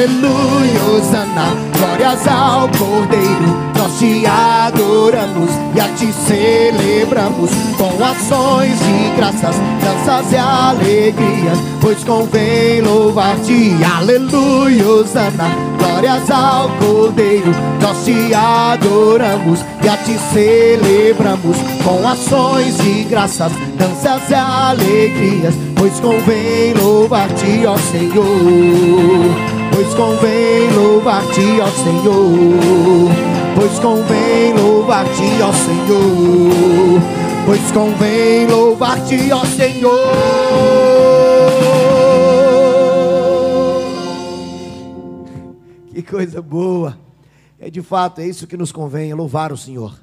[0.00, 3.70] Aleluia, Osana, glórias ao Cordeiro.
[3.76, 7.50] Nós te adoramos e a ti celebramos.
[7.76, 13.76] Com ações de graças, danças e alegrias, pois convém louvar-te.
[13.94, 17.52] Aleluia, Osana, glórias ao Cordeiro.
[17.82, 21.58] Nós te adoramos e a ti celebramos.
[21.84, 31.60] Com ações de graças, danças e alegrias, pois convém louvar-te, ó Senhor pois convém louvar-te,
[31.60, 33.10] ó Senhor.
[33.54, 37.00] Pois convém louvar-te, ó Senhor.
[37.46, 39.90] Pois convém louvar-te, ó Senhor.
[45.92, 46.98] Que coisa boa.
[47.58, 49.98] É de fato, é isso que nos convém, é louvar o Senhor.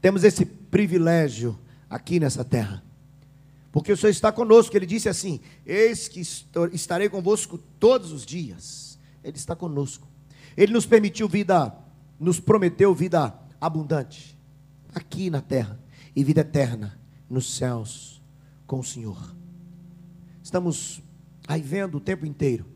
[0.00, 1.58] Temos esse privilégio
[1.88, 2.82] aqui nessa terra.
[3.72, 4.76] Porque o Senhor está conosco.
[4.76, 6.20] Ele disse assim: Eis que
[6.72, 8.98] estarei convosco todos os dias.
[9.24, 10.06] Ele está conosco.
[10.54, 11.74] Ele nos permitiu vida,
[12.20, 14.38] nos prometeu vida abundante
[14.94, 15.80] aqui na terra
[16.14, 17.00] e vida eterna
[17.30, 18.22] nos céus
[18.66, 19.34] com o Senhor.
[20.42, 21.02] Estamos
[21.48, 22.66] aí vendo o tempo inteiro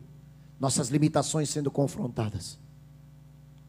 [0.59, 2.59] nossas limitações sendo confrontadas.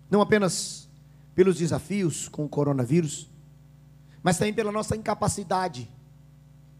[0.09, 0.89] Não apenas
[1.35, 3.29] pelos desafios com o coronavírus,
[4.23, 5.89] mas também pela nossa incapacidade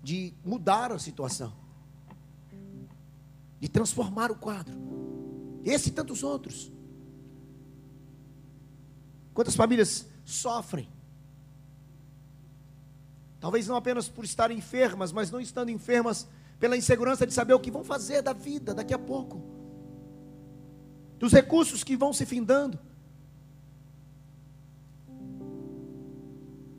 [0.08, 1.54] de mudar a situação,
[3.60, 4.74] de transformar o quadro.
[5.66, 6.72] Esse e tantos outros.
[9.34, 10.88] Quantas famílias sofrem?
[13.42, 16.26] Talvez não apenas por estarem enfermas, mas não estando enfermas
[16.58, 19.44] pela insegurança de saber o que vão fazer da vida daqui a pouco,
[21.20, 22.80] dos recursos que vão se findando.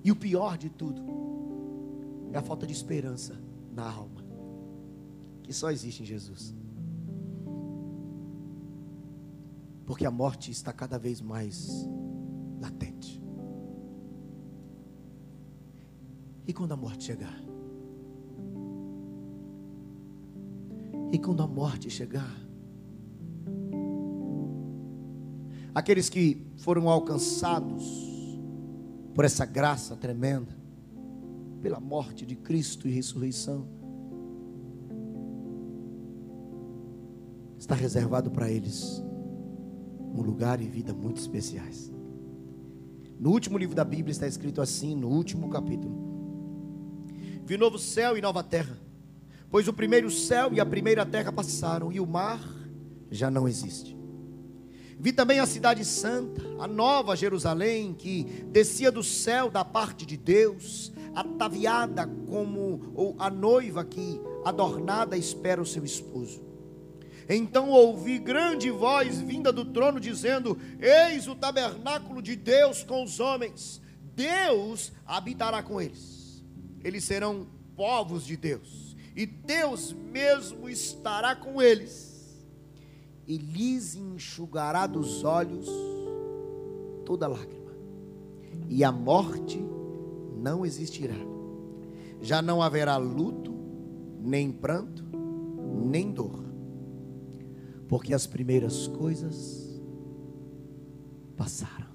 [0.02, 1.02] E o pior de tudo,
[2.32, 3.38] é a falta de esperança
[3.72, 4.24] na alma,
[5.42, 6.54] que só existe em Jesus.
[9.86, 11.88] Porque a morte está cada vez mais
[12.60, 13.22] latente.
[16.46, 17.42] E quando a morte chegar?
[21.12, 22.48] E quando a morte chegar?
[25.74, 27.84] Aqueles que foram alcançados
[29.14, 30.57] por essa graça tremenda,
[31.60, 33.66] pela morte de Cristo e ressurreição,
[37.58, 39.02] está reservado para eles
[40.14, 41.92] um lugar e vida muito especiais.
[43.18, 45.92] No último livro da Bíblia está escrito assim, no último capítulo:
[47.44, 48.78] Vi novo céu e nova terra,
[49.50, 52.40] pois o primeiro céu e a primeira terra passaram e o mar
[53.10, 53.97] já não existe.
[55.00, 60.16] Vi também a cidade santa, a nova Jerusalém, que descia do céu da parte de
[60.16, 66.42] Deus, ataviada como a noiva que adornada espera o seu esposo.
[67.28, 73.20] Então ouvi grande voz vinda do trono dizendo: Eis o tabernáculo de Deus com os
[73.20, 73.80] homens.
[74.16, 76.42] Deus habitará com eles.
[76.82, 77.46] Eles serão
[77.76, 82.17] povos de Deus, e Deus mesmo estará com eles.
[83.28, 85.68] E lhes enxugará dos olhos
[87.04, 87.72] toda lágrima.
[88.66, 89.62] E a morte
[90.34, 91.14] não existirá.
[92.22, 93.54] Já não haverá luto,
[94.18, 95.04] nem pranto,
[95.84, 96.42] nem dor,
[97.86, 99.78] porque as primeiras coisas
[101.36, 101.86] passaram.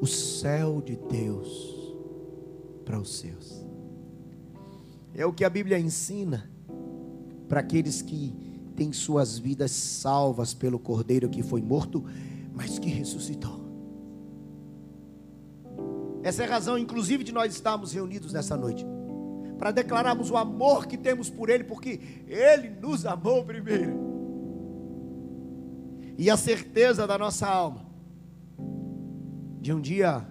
[0.00, 1.94] O céu de Deus
[2.84, 3.64] para os seus.
[5.14, 6.50] É o que a Bíblia ensina
[7.50, 8.32] para aqueles que
[8.76, 12.04] têm suas vidas salvas pelo Cordeiro que foi morto,
[12.54, 13.60] mas que ressuscitou.
[16.22, 18.86] Essa é a razão, inclusive, de nós estarmos reunidos nessa noite.
[19.58, 23.92] para declararmos o amor que temos por Ele, porque Ele nos amou primeiro.
[26.16, 27.84] E a certeza da nossa alma
[29.60, 30.26] de um dia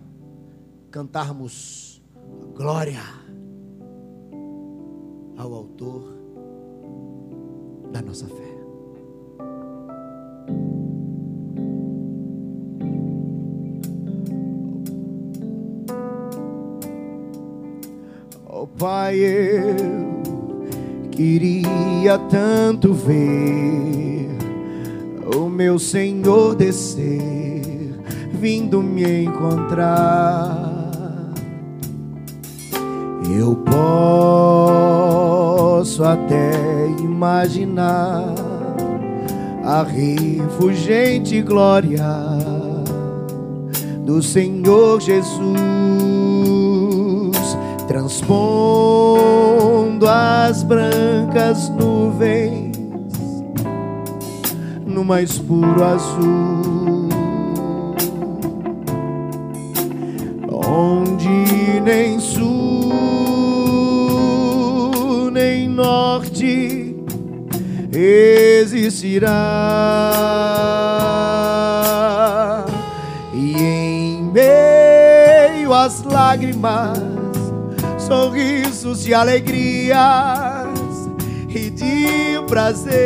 [0.90, 2.02] cantarmos
[2.56, 3.04] glória
[5.38, 6.19] ao Autor
[7.92, 8.34] da nossa fé.
[18.52, 20.22] Oh Pai, eu
[21.12, 24.30] queria tanto ver
[25.36, 27.94] o meu Senhor descer,
[28.34, 30.70] vindo me encontrar.
[33.38, 34.69] Eu posso
[36.04, 36.52] até
[37.00, 38.36] imaginar
[39.64, 42.06] a refugente glória
[44.06, 45.40] do Senhor Jesus
[47.88, 52.78] transpondo as brancas nuvens
[54.86, 56.89] no mais puro azul,
[68.00, 69.36] existirá,
[73.34, 76.98] e em meio às lágrimas
[77.98, 80.00] sorrisos de alegrias
[81.50, 83.00] e de prazer.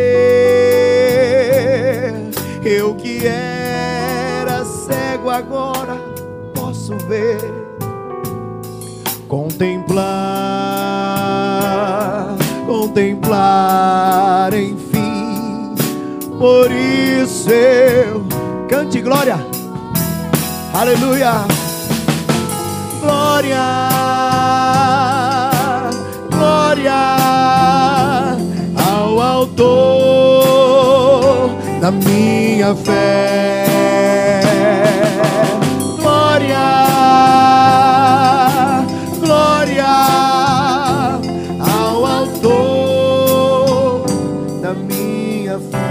[2.64, 5.98] Eu que era cego agora
[6.54, 7.42] posso ver,
[9.28, 10.04] contemplar,
[12.66, 14.54] contemplar.
[16.44, 18.22] Por isso eu
[18.68, 19.38] cante glória,
[20.74, 21.46] aleluia,
[23.00, 23.64] glória
[26.30, 26.94] glória
[28.76, 29.70] ao Autor
[31.80, 33.64] da minha fé.
[36.02, 36.60] Glória,
[39.22, 39.86] glória
[41.62, 44.04] ao Autor
[44.62, 45.83] da minha fé.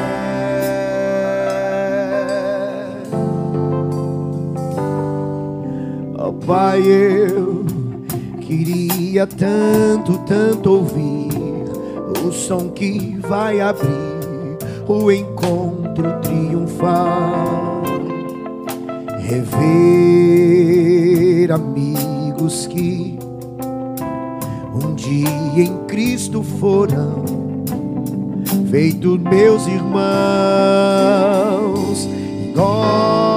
[6.47, 7.65] Pai, eu
[8.41, 11.31] queria tanto, tanto ouvir
[12.27, 17.83] o som que vai abrir o encontro triunfal.
[19.21, 19.53] Rever
[21.53, 23.19] amigos que
[24.75, 27.25] um dia em Cristo foram
[28.69, 30.03] feitos meus irmãos.
[32.57, 33.32] Horas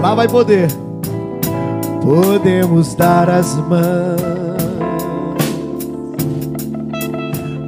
[0.00, 0.68] lá vai poder.
[2.02, 4.22] Podemos dar as mãos,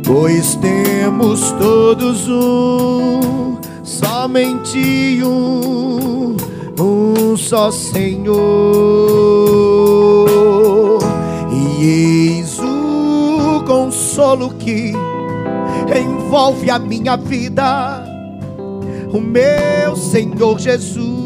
[0.06, 6.36] pois temos todos um, somente um,
[6.78, 8.38] um só Senhor,
[11.50, 14.92] e eis o consolo que
[15.98, 18.04] envolve a minha vida,
[19.12, 21.17] o meu Senhor Jesus,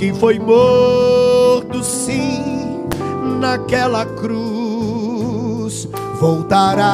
[0.00, 2.88] que foi morto sim
[3.38, 5.86] naquela cruz
[6.18, 6.86] voltará,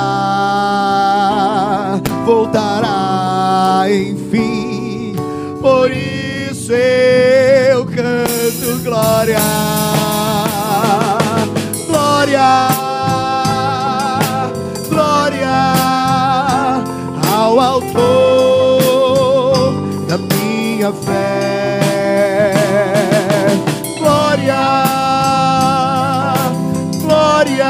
[2.24, 5.14] voltará enfim.
[5.60, 9.38] Por isso eu canto glória,
[11.86, 12.68] glória,
[14.90, 15.72] glória
[17.32, 17.94] ao autor
[20.08, 21.85] da minha fé.
[27.00, 27.66] Glória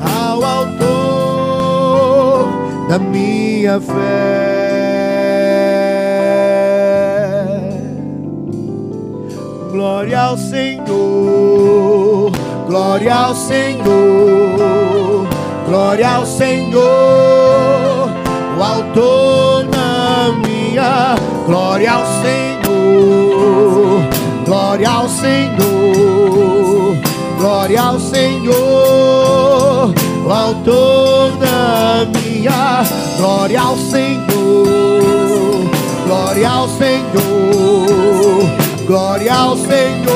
[0.00, 2.48] ao autor
[2.88, 3.94] da minha fé.
[9.72, 12.30] Glória ao Senhor,
[12.66, 15.26] glória ao Senhor,
[15.66, 16.82] glória ao Senhor,
[18.56, 21.16] o autor da minha
[21.46, 22.53] glória ao Senhor,
[24.74, 26.64] glória ao Senhor
[27.38, 28.54] Glória ao Senhor,
[30.24, 32.82] o autor da minha.
[33.18, 35.70] Glória ao Senhor,
[36.06, 38.48] glória ao Senhor,
[38.86, 40.12] glória ao Senhor,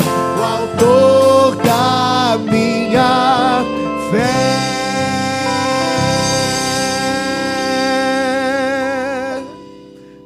[0.00, 3.62] o autor da minha
[4.10, 4.62] fé.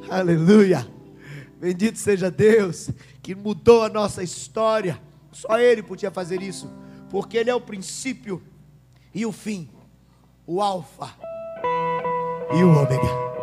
[0.09, 0.98] Aleluia.
[1.69, 2.89] Bendito seja Deus
[3.21, 4.99] que mudou a nossa história
[5.31, 6.67] Só Ele podia fazer isso,
[7.11, 8.41] porque Ele é o princípio
[9.13, 9.69] e o fim,
[10.47, 11.13] o Alfa
[12.51, 13.38] e o Ômega.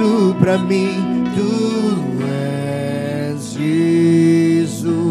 [0.00, 5.09] Tudo pra mim, tu és Jesus.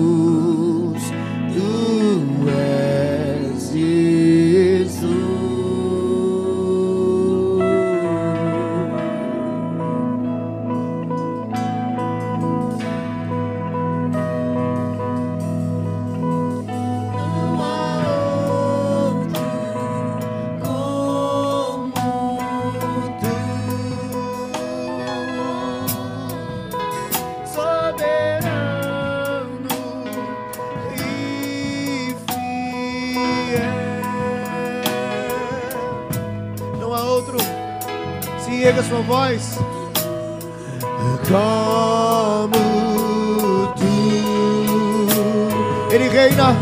[39.04, 39.60] Voz.
[41.28, 42.60] Como
[43.76, 43.94] tu,
[45.94, 46.56] Ele reina.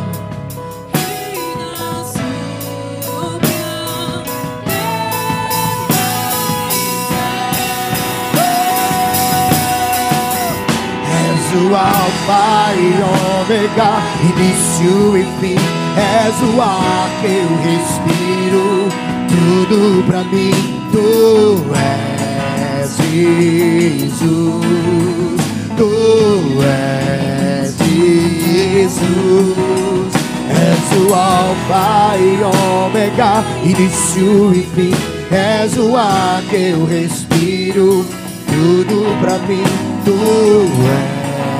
[11.10, 12.78] És o Alfa e
[13.42, 15.60] Ômega, início e fim.
[15.98, 18.68] És o ar que eu respiro,
[19.30, 22.07] tudo pra mim tu és.
[22.96, 24.64] Jesus,
[25.76, 25.92] tu
[26.64, 27.76] és
[28.78, 29.18] Jesus,
[30.50, 34.94] és o Alfa e Ômega, início e fim,
[35.32, 38.06] és o ar que eu respiro,
[38.48, 39.64] tudo pra mim,
[40.06, 40.18] tu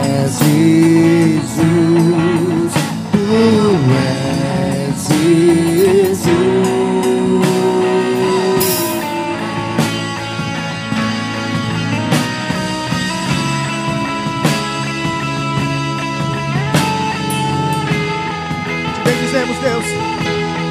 [0.06, 1.62] és Jesus,
[3.12, 3.18] tu
[3.98, 6.87] és Jesus.
[19.68, 19.86] Deus.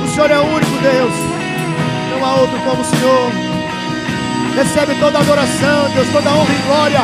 [0.05, 1.12] O Senhor é o único Deus.
[2.12, 3.30] Não há outro como o Senhor.
[4.55, 7.01] Recebe toda adoração, Deus, toda honra e glória.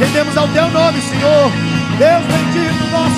[0.00, 1.50] Rendemos ao teu nome, Senhor.
[1.98, 3.15] Deus bendito, nosso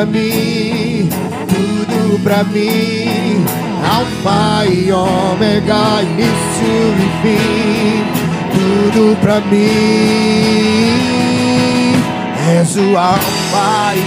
[0.00, 1.08] pra mim,
[1.48, 3.44] tudo pra mim.
[3.84, 8.04] Alfa e ômega, início e fim
[8.50, 9.60] tudo pra mim.
[12.58, 13.98] És o Alfa e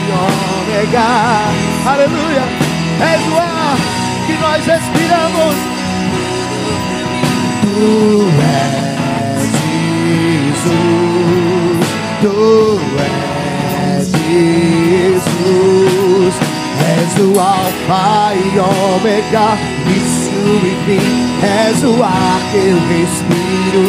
[0.72, 1.12] Ômega,
[1.86, 2.44] aleluia.
[3.14, 3.78] És o ar
[4.26, 5.56] que nós respiramos.
[7.62, 8.74] Tu és
[10.54, 10.80] Jesus,
[12.22, 12.36] tu
[13.00, 13.33] és
[14.94, 16.36] Jesus.
[16.98, 19.48] És o Alfa e Ômega,
[19.86, 21.08] início e fim.
[21.46, 23.86] És o ar que eu respiro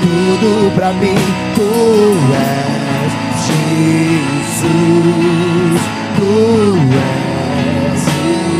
[0.00, 1.20] tudo pra mim.
[1.54, 1.72] Tu
[2.36, 3.12] és
[4.56, 5.80] Jesus,
[6.16, 6.32] tu
[6.96, 8.50] és Jesus.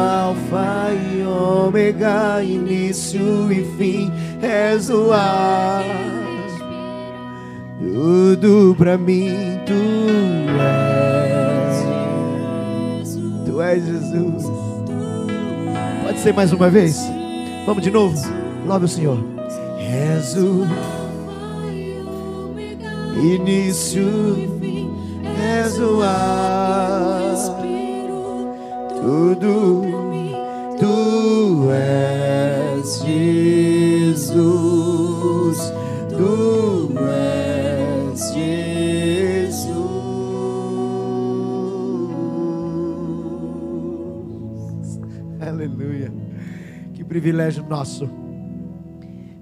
[0.00, 4.12] Alfa e Ômega, início e fim,
[4.42, 5.99] és o ar.
[8.40, 9.28] Tudo pra mim
[9.66, 9.74] tu
[10.64, 11.84] és.
[13.44, 14.44] Tu és Jesus.
[16.02, 16.98] Pode ser mais uma vez?
[17.66, 18.16] Vamos de novo.
[18.66, 19.18] Louve o Senhor.
[23.14, 24.08] O início,
[25.62, 27.34] és o ar.
[29.02, 29.82] Tudo
[30.78, 33.59] tu és Jesus.
[47.10, 48.08] Privilégio nosso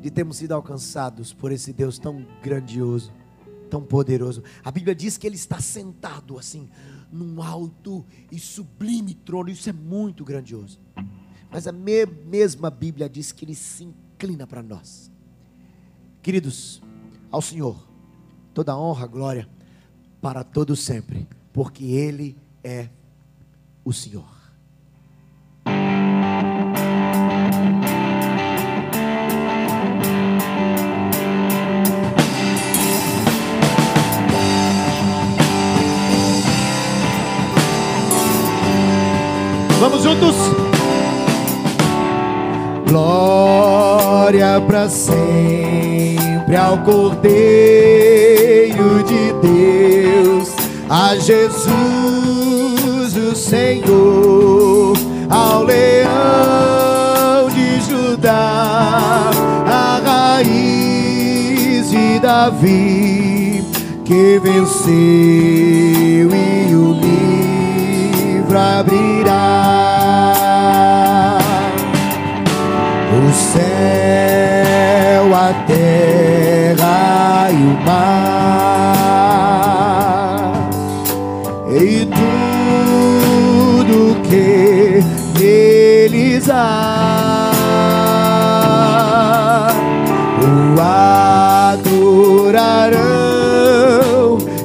[0.01, 3.13] de termos sido alcançados por esse Deus tão grandioso,
[3.69, 4.43] tão poderoso.
[4.65, 6.71] A Bíblia diz que ele está sentado assim,
[7.13, 9.51] num alto e sublime trono.
[9.51, 10.81] Isso é muito grandioso.
[11.51, 15.13] Mas a me mesma Bíblia diz que ele se inclina para nós.
[16.23, 16.81] Queridos,
[17.31, 17.87] ao Senhor,
[18.55, 19.47] toda honra, glória
[20.23, 22.89] para todo sempre, porque ele é
[23.85, 24.38] o Senhor.
[39.91, 40.37] Vamos juntos.
[42.87, 47.33] Glória para sempre ao Cordeiro
[49.05, 50.51] de Deus,
[50.91, 54.93] a Jesus o Senhor,
[55.31, 59.31] ao Leão de Judá,
[59.67, 63.65] a raiz de Davi
[64.05, 66.93] que venceu e o
[68.49, 69.35] livro abrirá.
[73.11, 78.03] O céu, a terra e o mar,
[81.71, 82.07] e
[83.87, 85.03] tudo que
[85.39, 87.51] neles há,
[90.43, 90.81] o
[91.71, 92.99] adorarão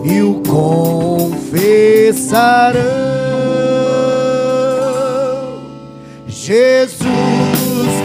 [0.03, 3.12] e o confessarão.
[6.45, 6.99] Jesus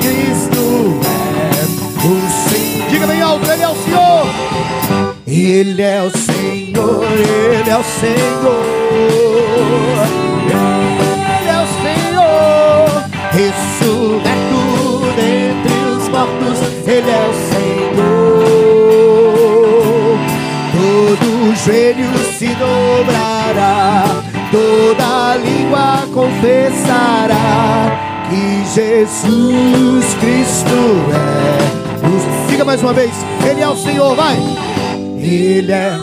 [0.00, 1.00] Cristo
[1.42, 1.58] é
[2.06, 2.08] o
[2.48, 2.88] Senhor.
[2.88, 4.28] Diga bem alto, Ele é o Senhor.
[5.26, 8.62] Ele é o Senhor, Ele é o Senhor.
[11.34, 12.86] Ele é o Senhor,
[13.32, 14.62] ressurreto
[15.16, 16.58] dentre os mortos.
[16.86, 18.38] Ele é o Senhor.
[20.70, 21.26] Todo
[21.56, 24.04] joelho se dobrará,
[24.52, 30.78] toda língua confessará que Jesus Cristo
[31.14, 33.12] é o Diga mais uma vez,
[33.48, 34.36] Ele é o Senhor, vai!
[35.16, 35.98] Ele é,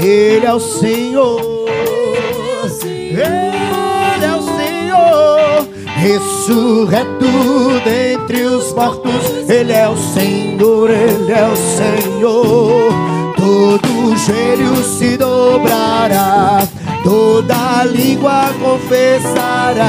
[0.00, 1.40] Ele é o Senhor,
[2.82, 7.26] Ele é o Senhor, ressurreto
[7.84, 12.92] dentre os mortos, Ele é o Senhor, Ele é o Senhor.
[13.36, 16.66] Todo joelho se dobrará,
[17.04, 19.86] toda língua confessará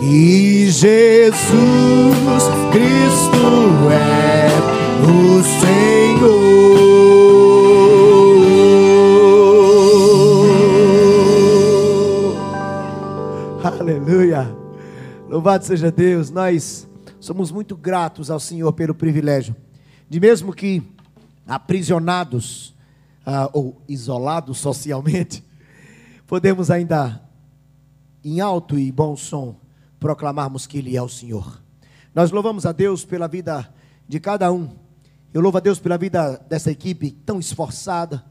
[0.00, 0.94] que Jesus
[2.72, 4.48] Cristo é
[5.04, 6.58] o Senhor.
[13.62, 14.56] Aleluia.
[15.28, 16.30] Louvado seja Deus.
[16.30, 16.88] Nós
[17.20, 19.54] somos muito gratos ao Senhor pelo privilégio
[20.08, 20.82] de mesmo que
[21.46, 22.74] aprisionados
[23.24, 25.44] ah, ou isolados socialmente,
[26.26, 27.22] podemos ainda
[28.24, 29.54] em alto e bom som
[29.98, 31.62] proclamarmos que Ele é o Senhor.
[32.14, 33.72] Nós louvamos a Deus pela vida
[34.08, 34.70] de cada um.
[35.32, 38.24] Eu louvo a Deus pela vida dessa equipe tão esforçada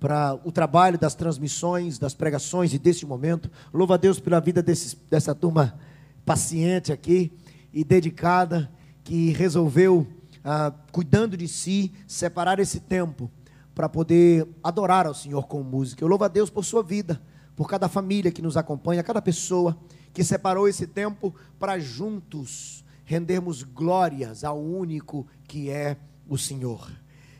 [0.00, 3.50] para o trabalho das transmissões, das pregações e desse momento.
[3.72, 5.78] Louvo a Deus pela vida desses, dessa turma
[6.24, 7.32] paciente aqui
[7.72, 8.70] e dedicada
[9.02, 10.06] que resolveu,
[10.44, 13.30] ah, cuidando de si, separar esse tempo
[13.74, 16.02] para poder adorar ao Senhor com música.
[16.02, 17.20] Eu louvo a Deus por sua vida,
[17.54, 19.76] por cada família que nos acompanha, cada pessoa
[20.12, 25.96] que separou esse tempo para juntos rendermos glórias ao único que é
[26.28, 26.90] o Senhor.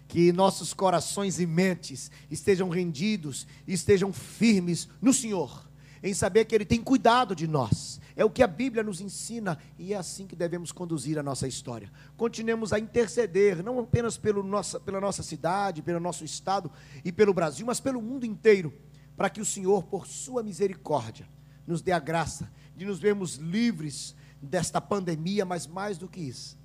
[0.06, 5.68] Que nossos corações e mentes estejam rendidos, estejam firmes no Senhor,
[6.02, 8.00] em saber que Ele tem cuidado de nós.
[8.16, 11.46] É o que a Bíblia nos ensina e é assim que devemos conduzir a nossa
[11.46, 11.92] história.
[12.16, 16.72] Continuemos a interceder, não apenas pelo nossa, pela nossa cidade, pelo nosso estado
[17.04, 18.72] e pelo Brasil, mas pelo mundo inteiro,
[19.16, 21.28] para que o Senhor, por sua misericórdia,
[21.68, 26.56] nos dê a graça de nos vermos livres desta pandemia, mas mais do que isso,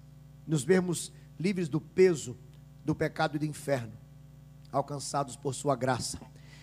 [0.48, 2.38] nos vermos livres do peso
[2.86, 3.92] do pecado e do inferno,
[4.72, 6.20] alcançados por Sua graça.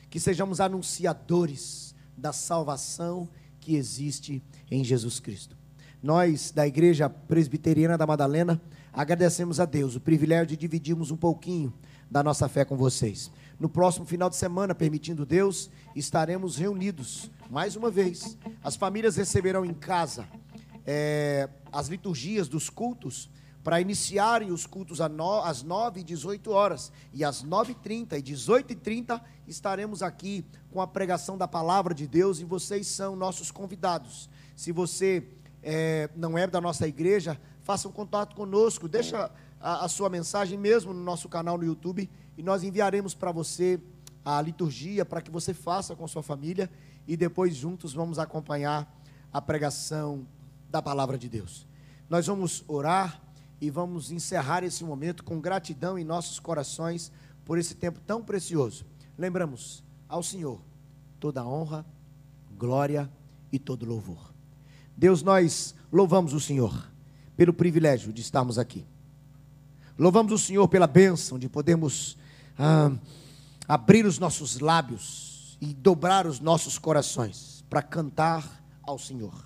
[0.08, 3.28] Que sejamos anunciadores da salvação
[3.60, 5.56] que existe em Jesus Cristo.
[6.02, 8.60] Nós, da Igreja Presbiteriana da Madalena,
[8.92, 11.72] agradecemos a Deus o privilégio de dividirmos um pouquinho
[12.10, 13.30] da nossa fé com vocês.
[13.58, 18.38] No próximo final de semana, permitindo Deus, estaremos reunidos mais uma vez.
[18.62, 20.26] As famílias receberão em casa
[20.86, 23.28] é, as liturgias dos cultos
[23.62, 26.92] para iniciarem os cultos às 9 e 18 horas.
[27.12, 32.44] E às 9h30 e 18h30 estaremos aqui com a pregação da palavra de Deus e
[32.44, 34.30] vocês são nossos convidados.
[34.54, 35.26] Se você
[35.60, 39.30] é, não é da nossa igreja, faça um contato conosco, deixa
[39.60, 43.80] a, a sua mensagem mesmo no nosso canal no YouTube e nós enviaremos para você
[44.24, 46.70] a liturgia para que você faça com sua família
[47.10, 48.88] e depois juntos vamos acompanhar
[49.32, 50.24] a pregação
[50.70, 51.66] da palavra de Deus.
[52.08, 53.20] Nós vamos orar
[53.60, 57.10] e vamos encerrar esse momento com gratidão em nossos corações
[57.44, 58.86] por esse tempo tão precioso.
[59.18, 60.60] Lembramos ao Senhor
[61.18, 61.84] toda honra,
[62.56, 63.10] glória
[63.50, 64.32] e todo louvor.
[64.96, 66.92] Deus, nós louvamos o Senhor
[67.36, 68.86] pelo privilégio de estarmos aqui.
[69.98, 72.16] Louvamos o Senhor pela bênção de podermos
[72.56, 72.92] ah,
[73.66, 75.29] abrir os nossos lábios
[75.60, 79.44] e dobrar os nossos corações para cantar ao Senhor,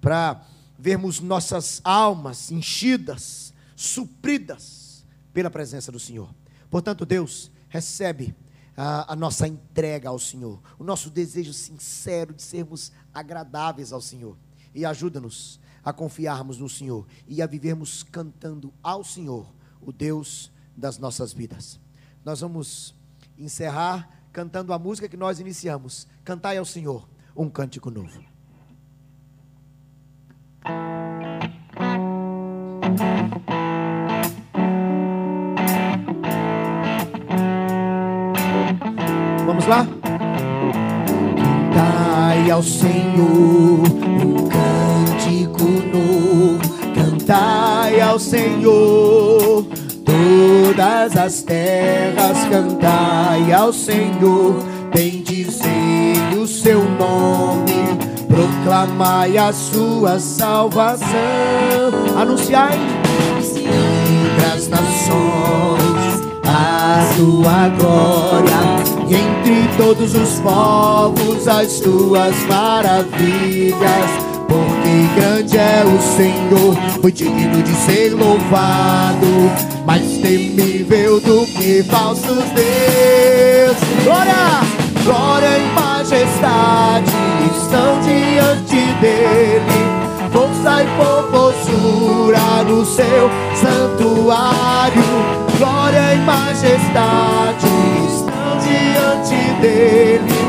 [0.00, 0.44] para
[0.78, 6.34] vermos nossas almas enchidas, supridas pela presença do Senhor.
[6.70, 8.34] Portanto, Deus, recebe
[8.76, 14.36] a, a, nossa entrega ao Senhor, o nosso desejo sincero de sermos agradáveis ao Senhor.
[14.74, 19.50] E ajuda-nos a confiarmos no Senhor e a vivermos cantando ao Senhor,
[19.80, 21.80] o Deus das nossas vidas.
[22.24, 22.94] Nós vamos
[23.38, 26.06] encerrar cantando a música que nós iniciamos.
[26.22, 28.22] Cantai ao Senhor um cântico novo.
[39.46, 39.86] Vamos lá?
[41.72, 46.60] Cantai ao Senhor um cântico novo.
[46.94, 49.65] Cantai ao Senhor
[50.66, 52.38] todas as terras.
[52.50, 54.56] Cantai ao Senhor,
[54.92, 57.76] bendizei o seu nome
[58.28, 61.08] proclamai a sua salvação,
[62.20, 62.78] anunciai
[63.38, 74.25] entre as nações a tua glória, e entre todos os povos as tuas maravilhas.
[74.64, 79.50] Porque grande é o Senhor, foi digno de ser louvado,
[79.84, 84.04] mais temível do que falsos deuses.
[84.04, 84.76] Glória!
[85.06, 87.12] glória e majestade
[87.56, 89.86] estão diante dele.
[90.32, 95.02] Força e formosura no seu santuário.
[95.56, 97.66] Glória e majestade
[98.08, 100.45] estão diante dele.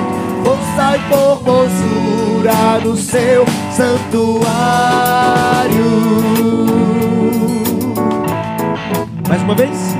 [0.90, 4.48] E formosura no seu santuário.
[9.28, 9.98] Mais uma vez.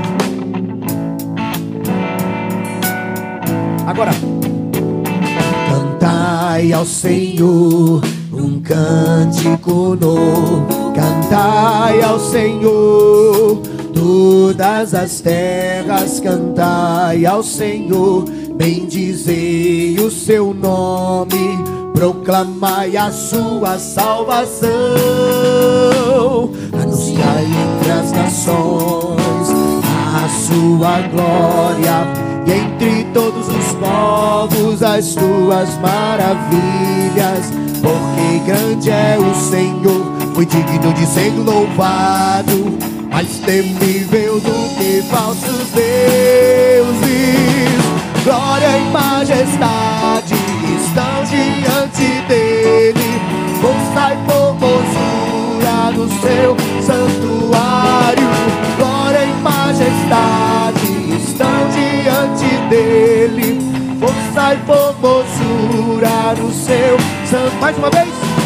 [3.86, 4.12] Agora.
[5.70, 8.02] Cantai ao Senhor
[8.34, 10.94] um cântico novo.
[10.96, 13.62] Cantai ao Senhor
[13.94, 16.20] todas as terras.
[16.20, 18.26] Cantai ao Senhor,
[18.58, 21.58] bendizei o seu nome.
[21.94, 24.70] Proclamai a sua salvação.
[26.74, 29.18] Anunciai entre as nações
[30.18, 32.06] a sua glória
[32.46, 37.52] e entre todos os povos as tuas maravilhas,
[37.82, 42.78] porque grande é o Senhor, foi digno de ser louvado,
[43.10, 47.67] mais temível do que falsos deuses.
[48.28, 50.34] Glória e majestade
[50.76, 53.22] estão diante dele,
[53.62, 58.28] força e formosura no seu santuário.
[58.76, 63.62] Glória e majestade estão diante dele.
[63.98, 66.98] Força e formosura no seu
[67.30, 67.56] santo.
[67.62, 68.37] Mais uma vez.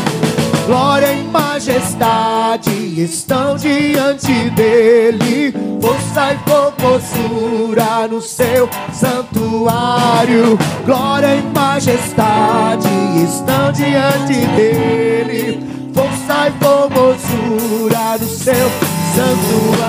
[0.72, 2.72] Glória e majestade
[3.03, 5.53] estão diante dele.
[5.82, 10.57] Força e formosura no seu santuário.
[10.86, 12.88] Glória e majestade
[13.22, 15.61] estão diante dele.
[15.93, 18.72] Força e formosura no seu
[19.13, 19.82] santuário.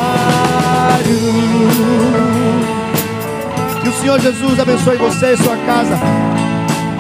[3.82, 5.96] Que o Senhor Jesus abençoe você e sua casa.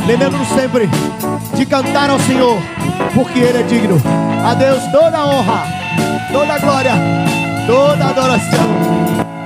[0.06, 0.88] Lembrando sempre
[1.54, 2.58] de cantar ao Senhor
[3.14, 4.00] porque Ele é digno.
[4.44, 5.64] A Deus toda honra,
[6.32, 6.92] toda glória,
[7.66, 8.66] toda adoração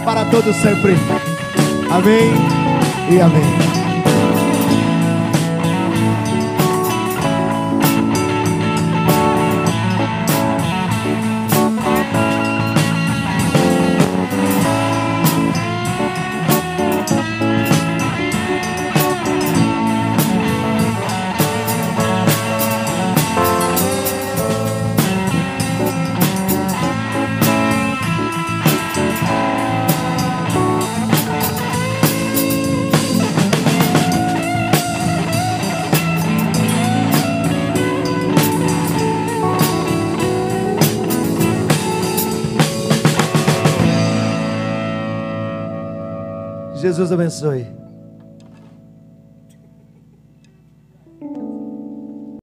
[0.04, 0.96] para todos sempre.
[1.90, 2.32] Amém
[3.11, 3.86] e amém.
[46.97, 47.86] Jesus abençoe.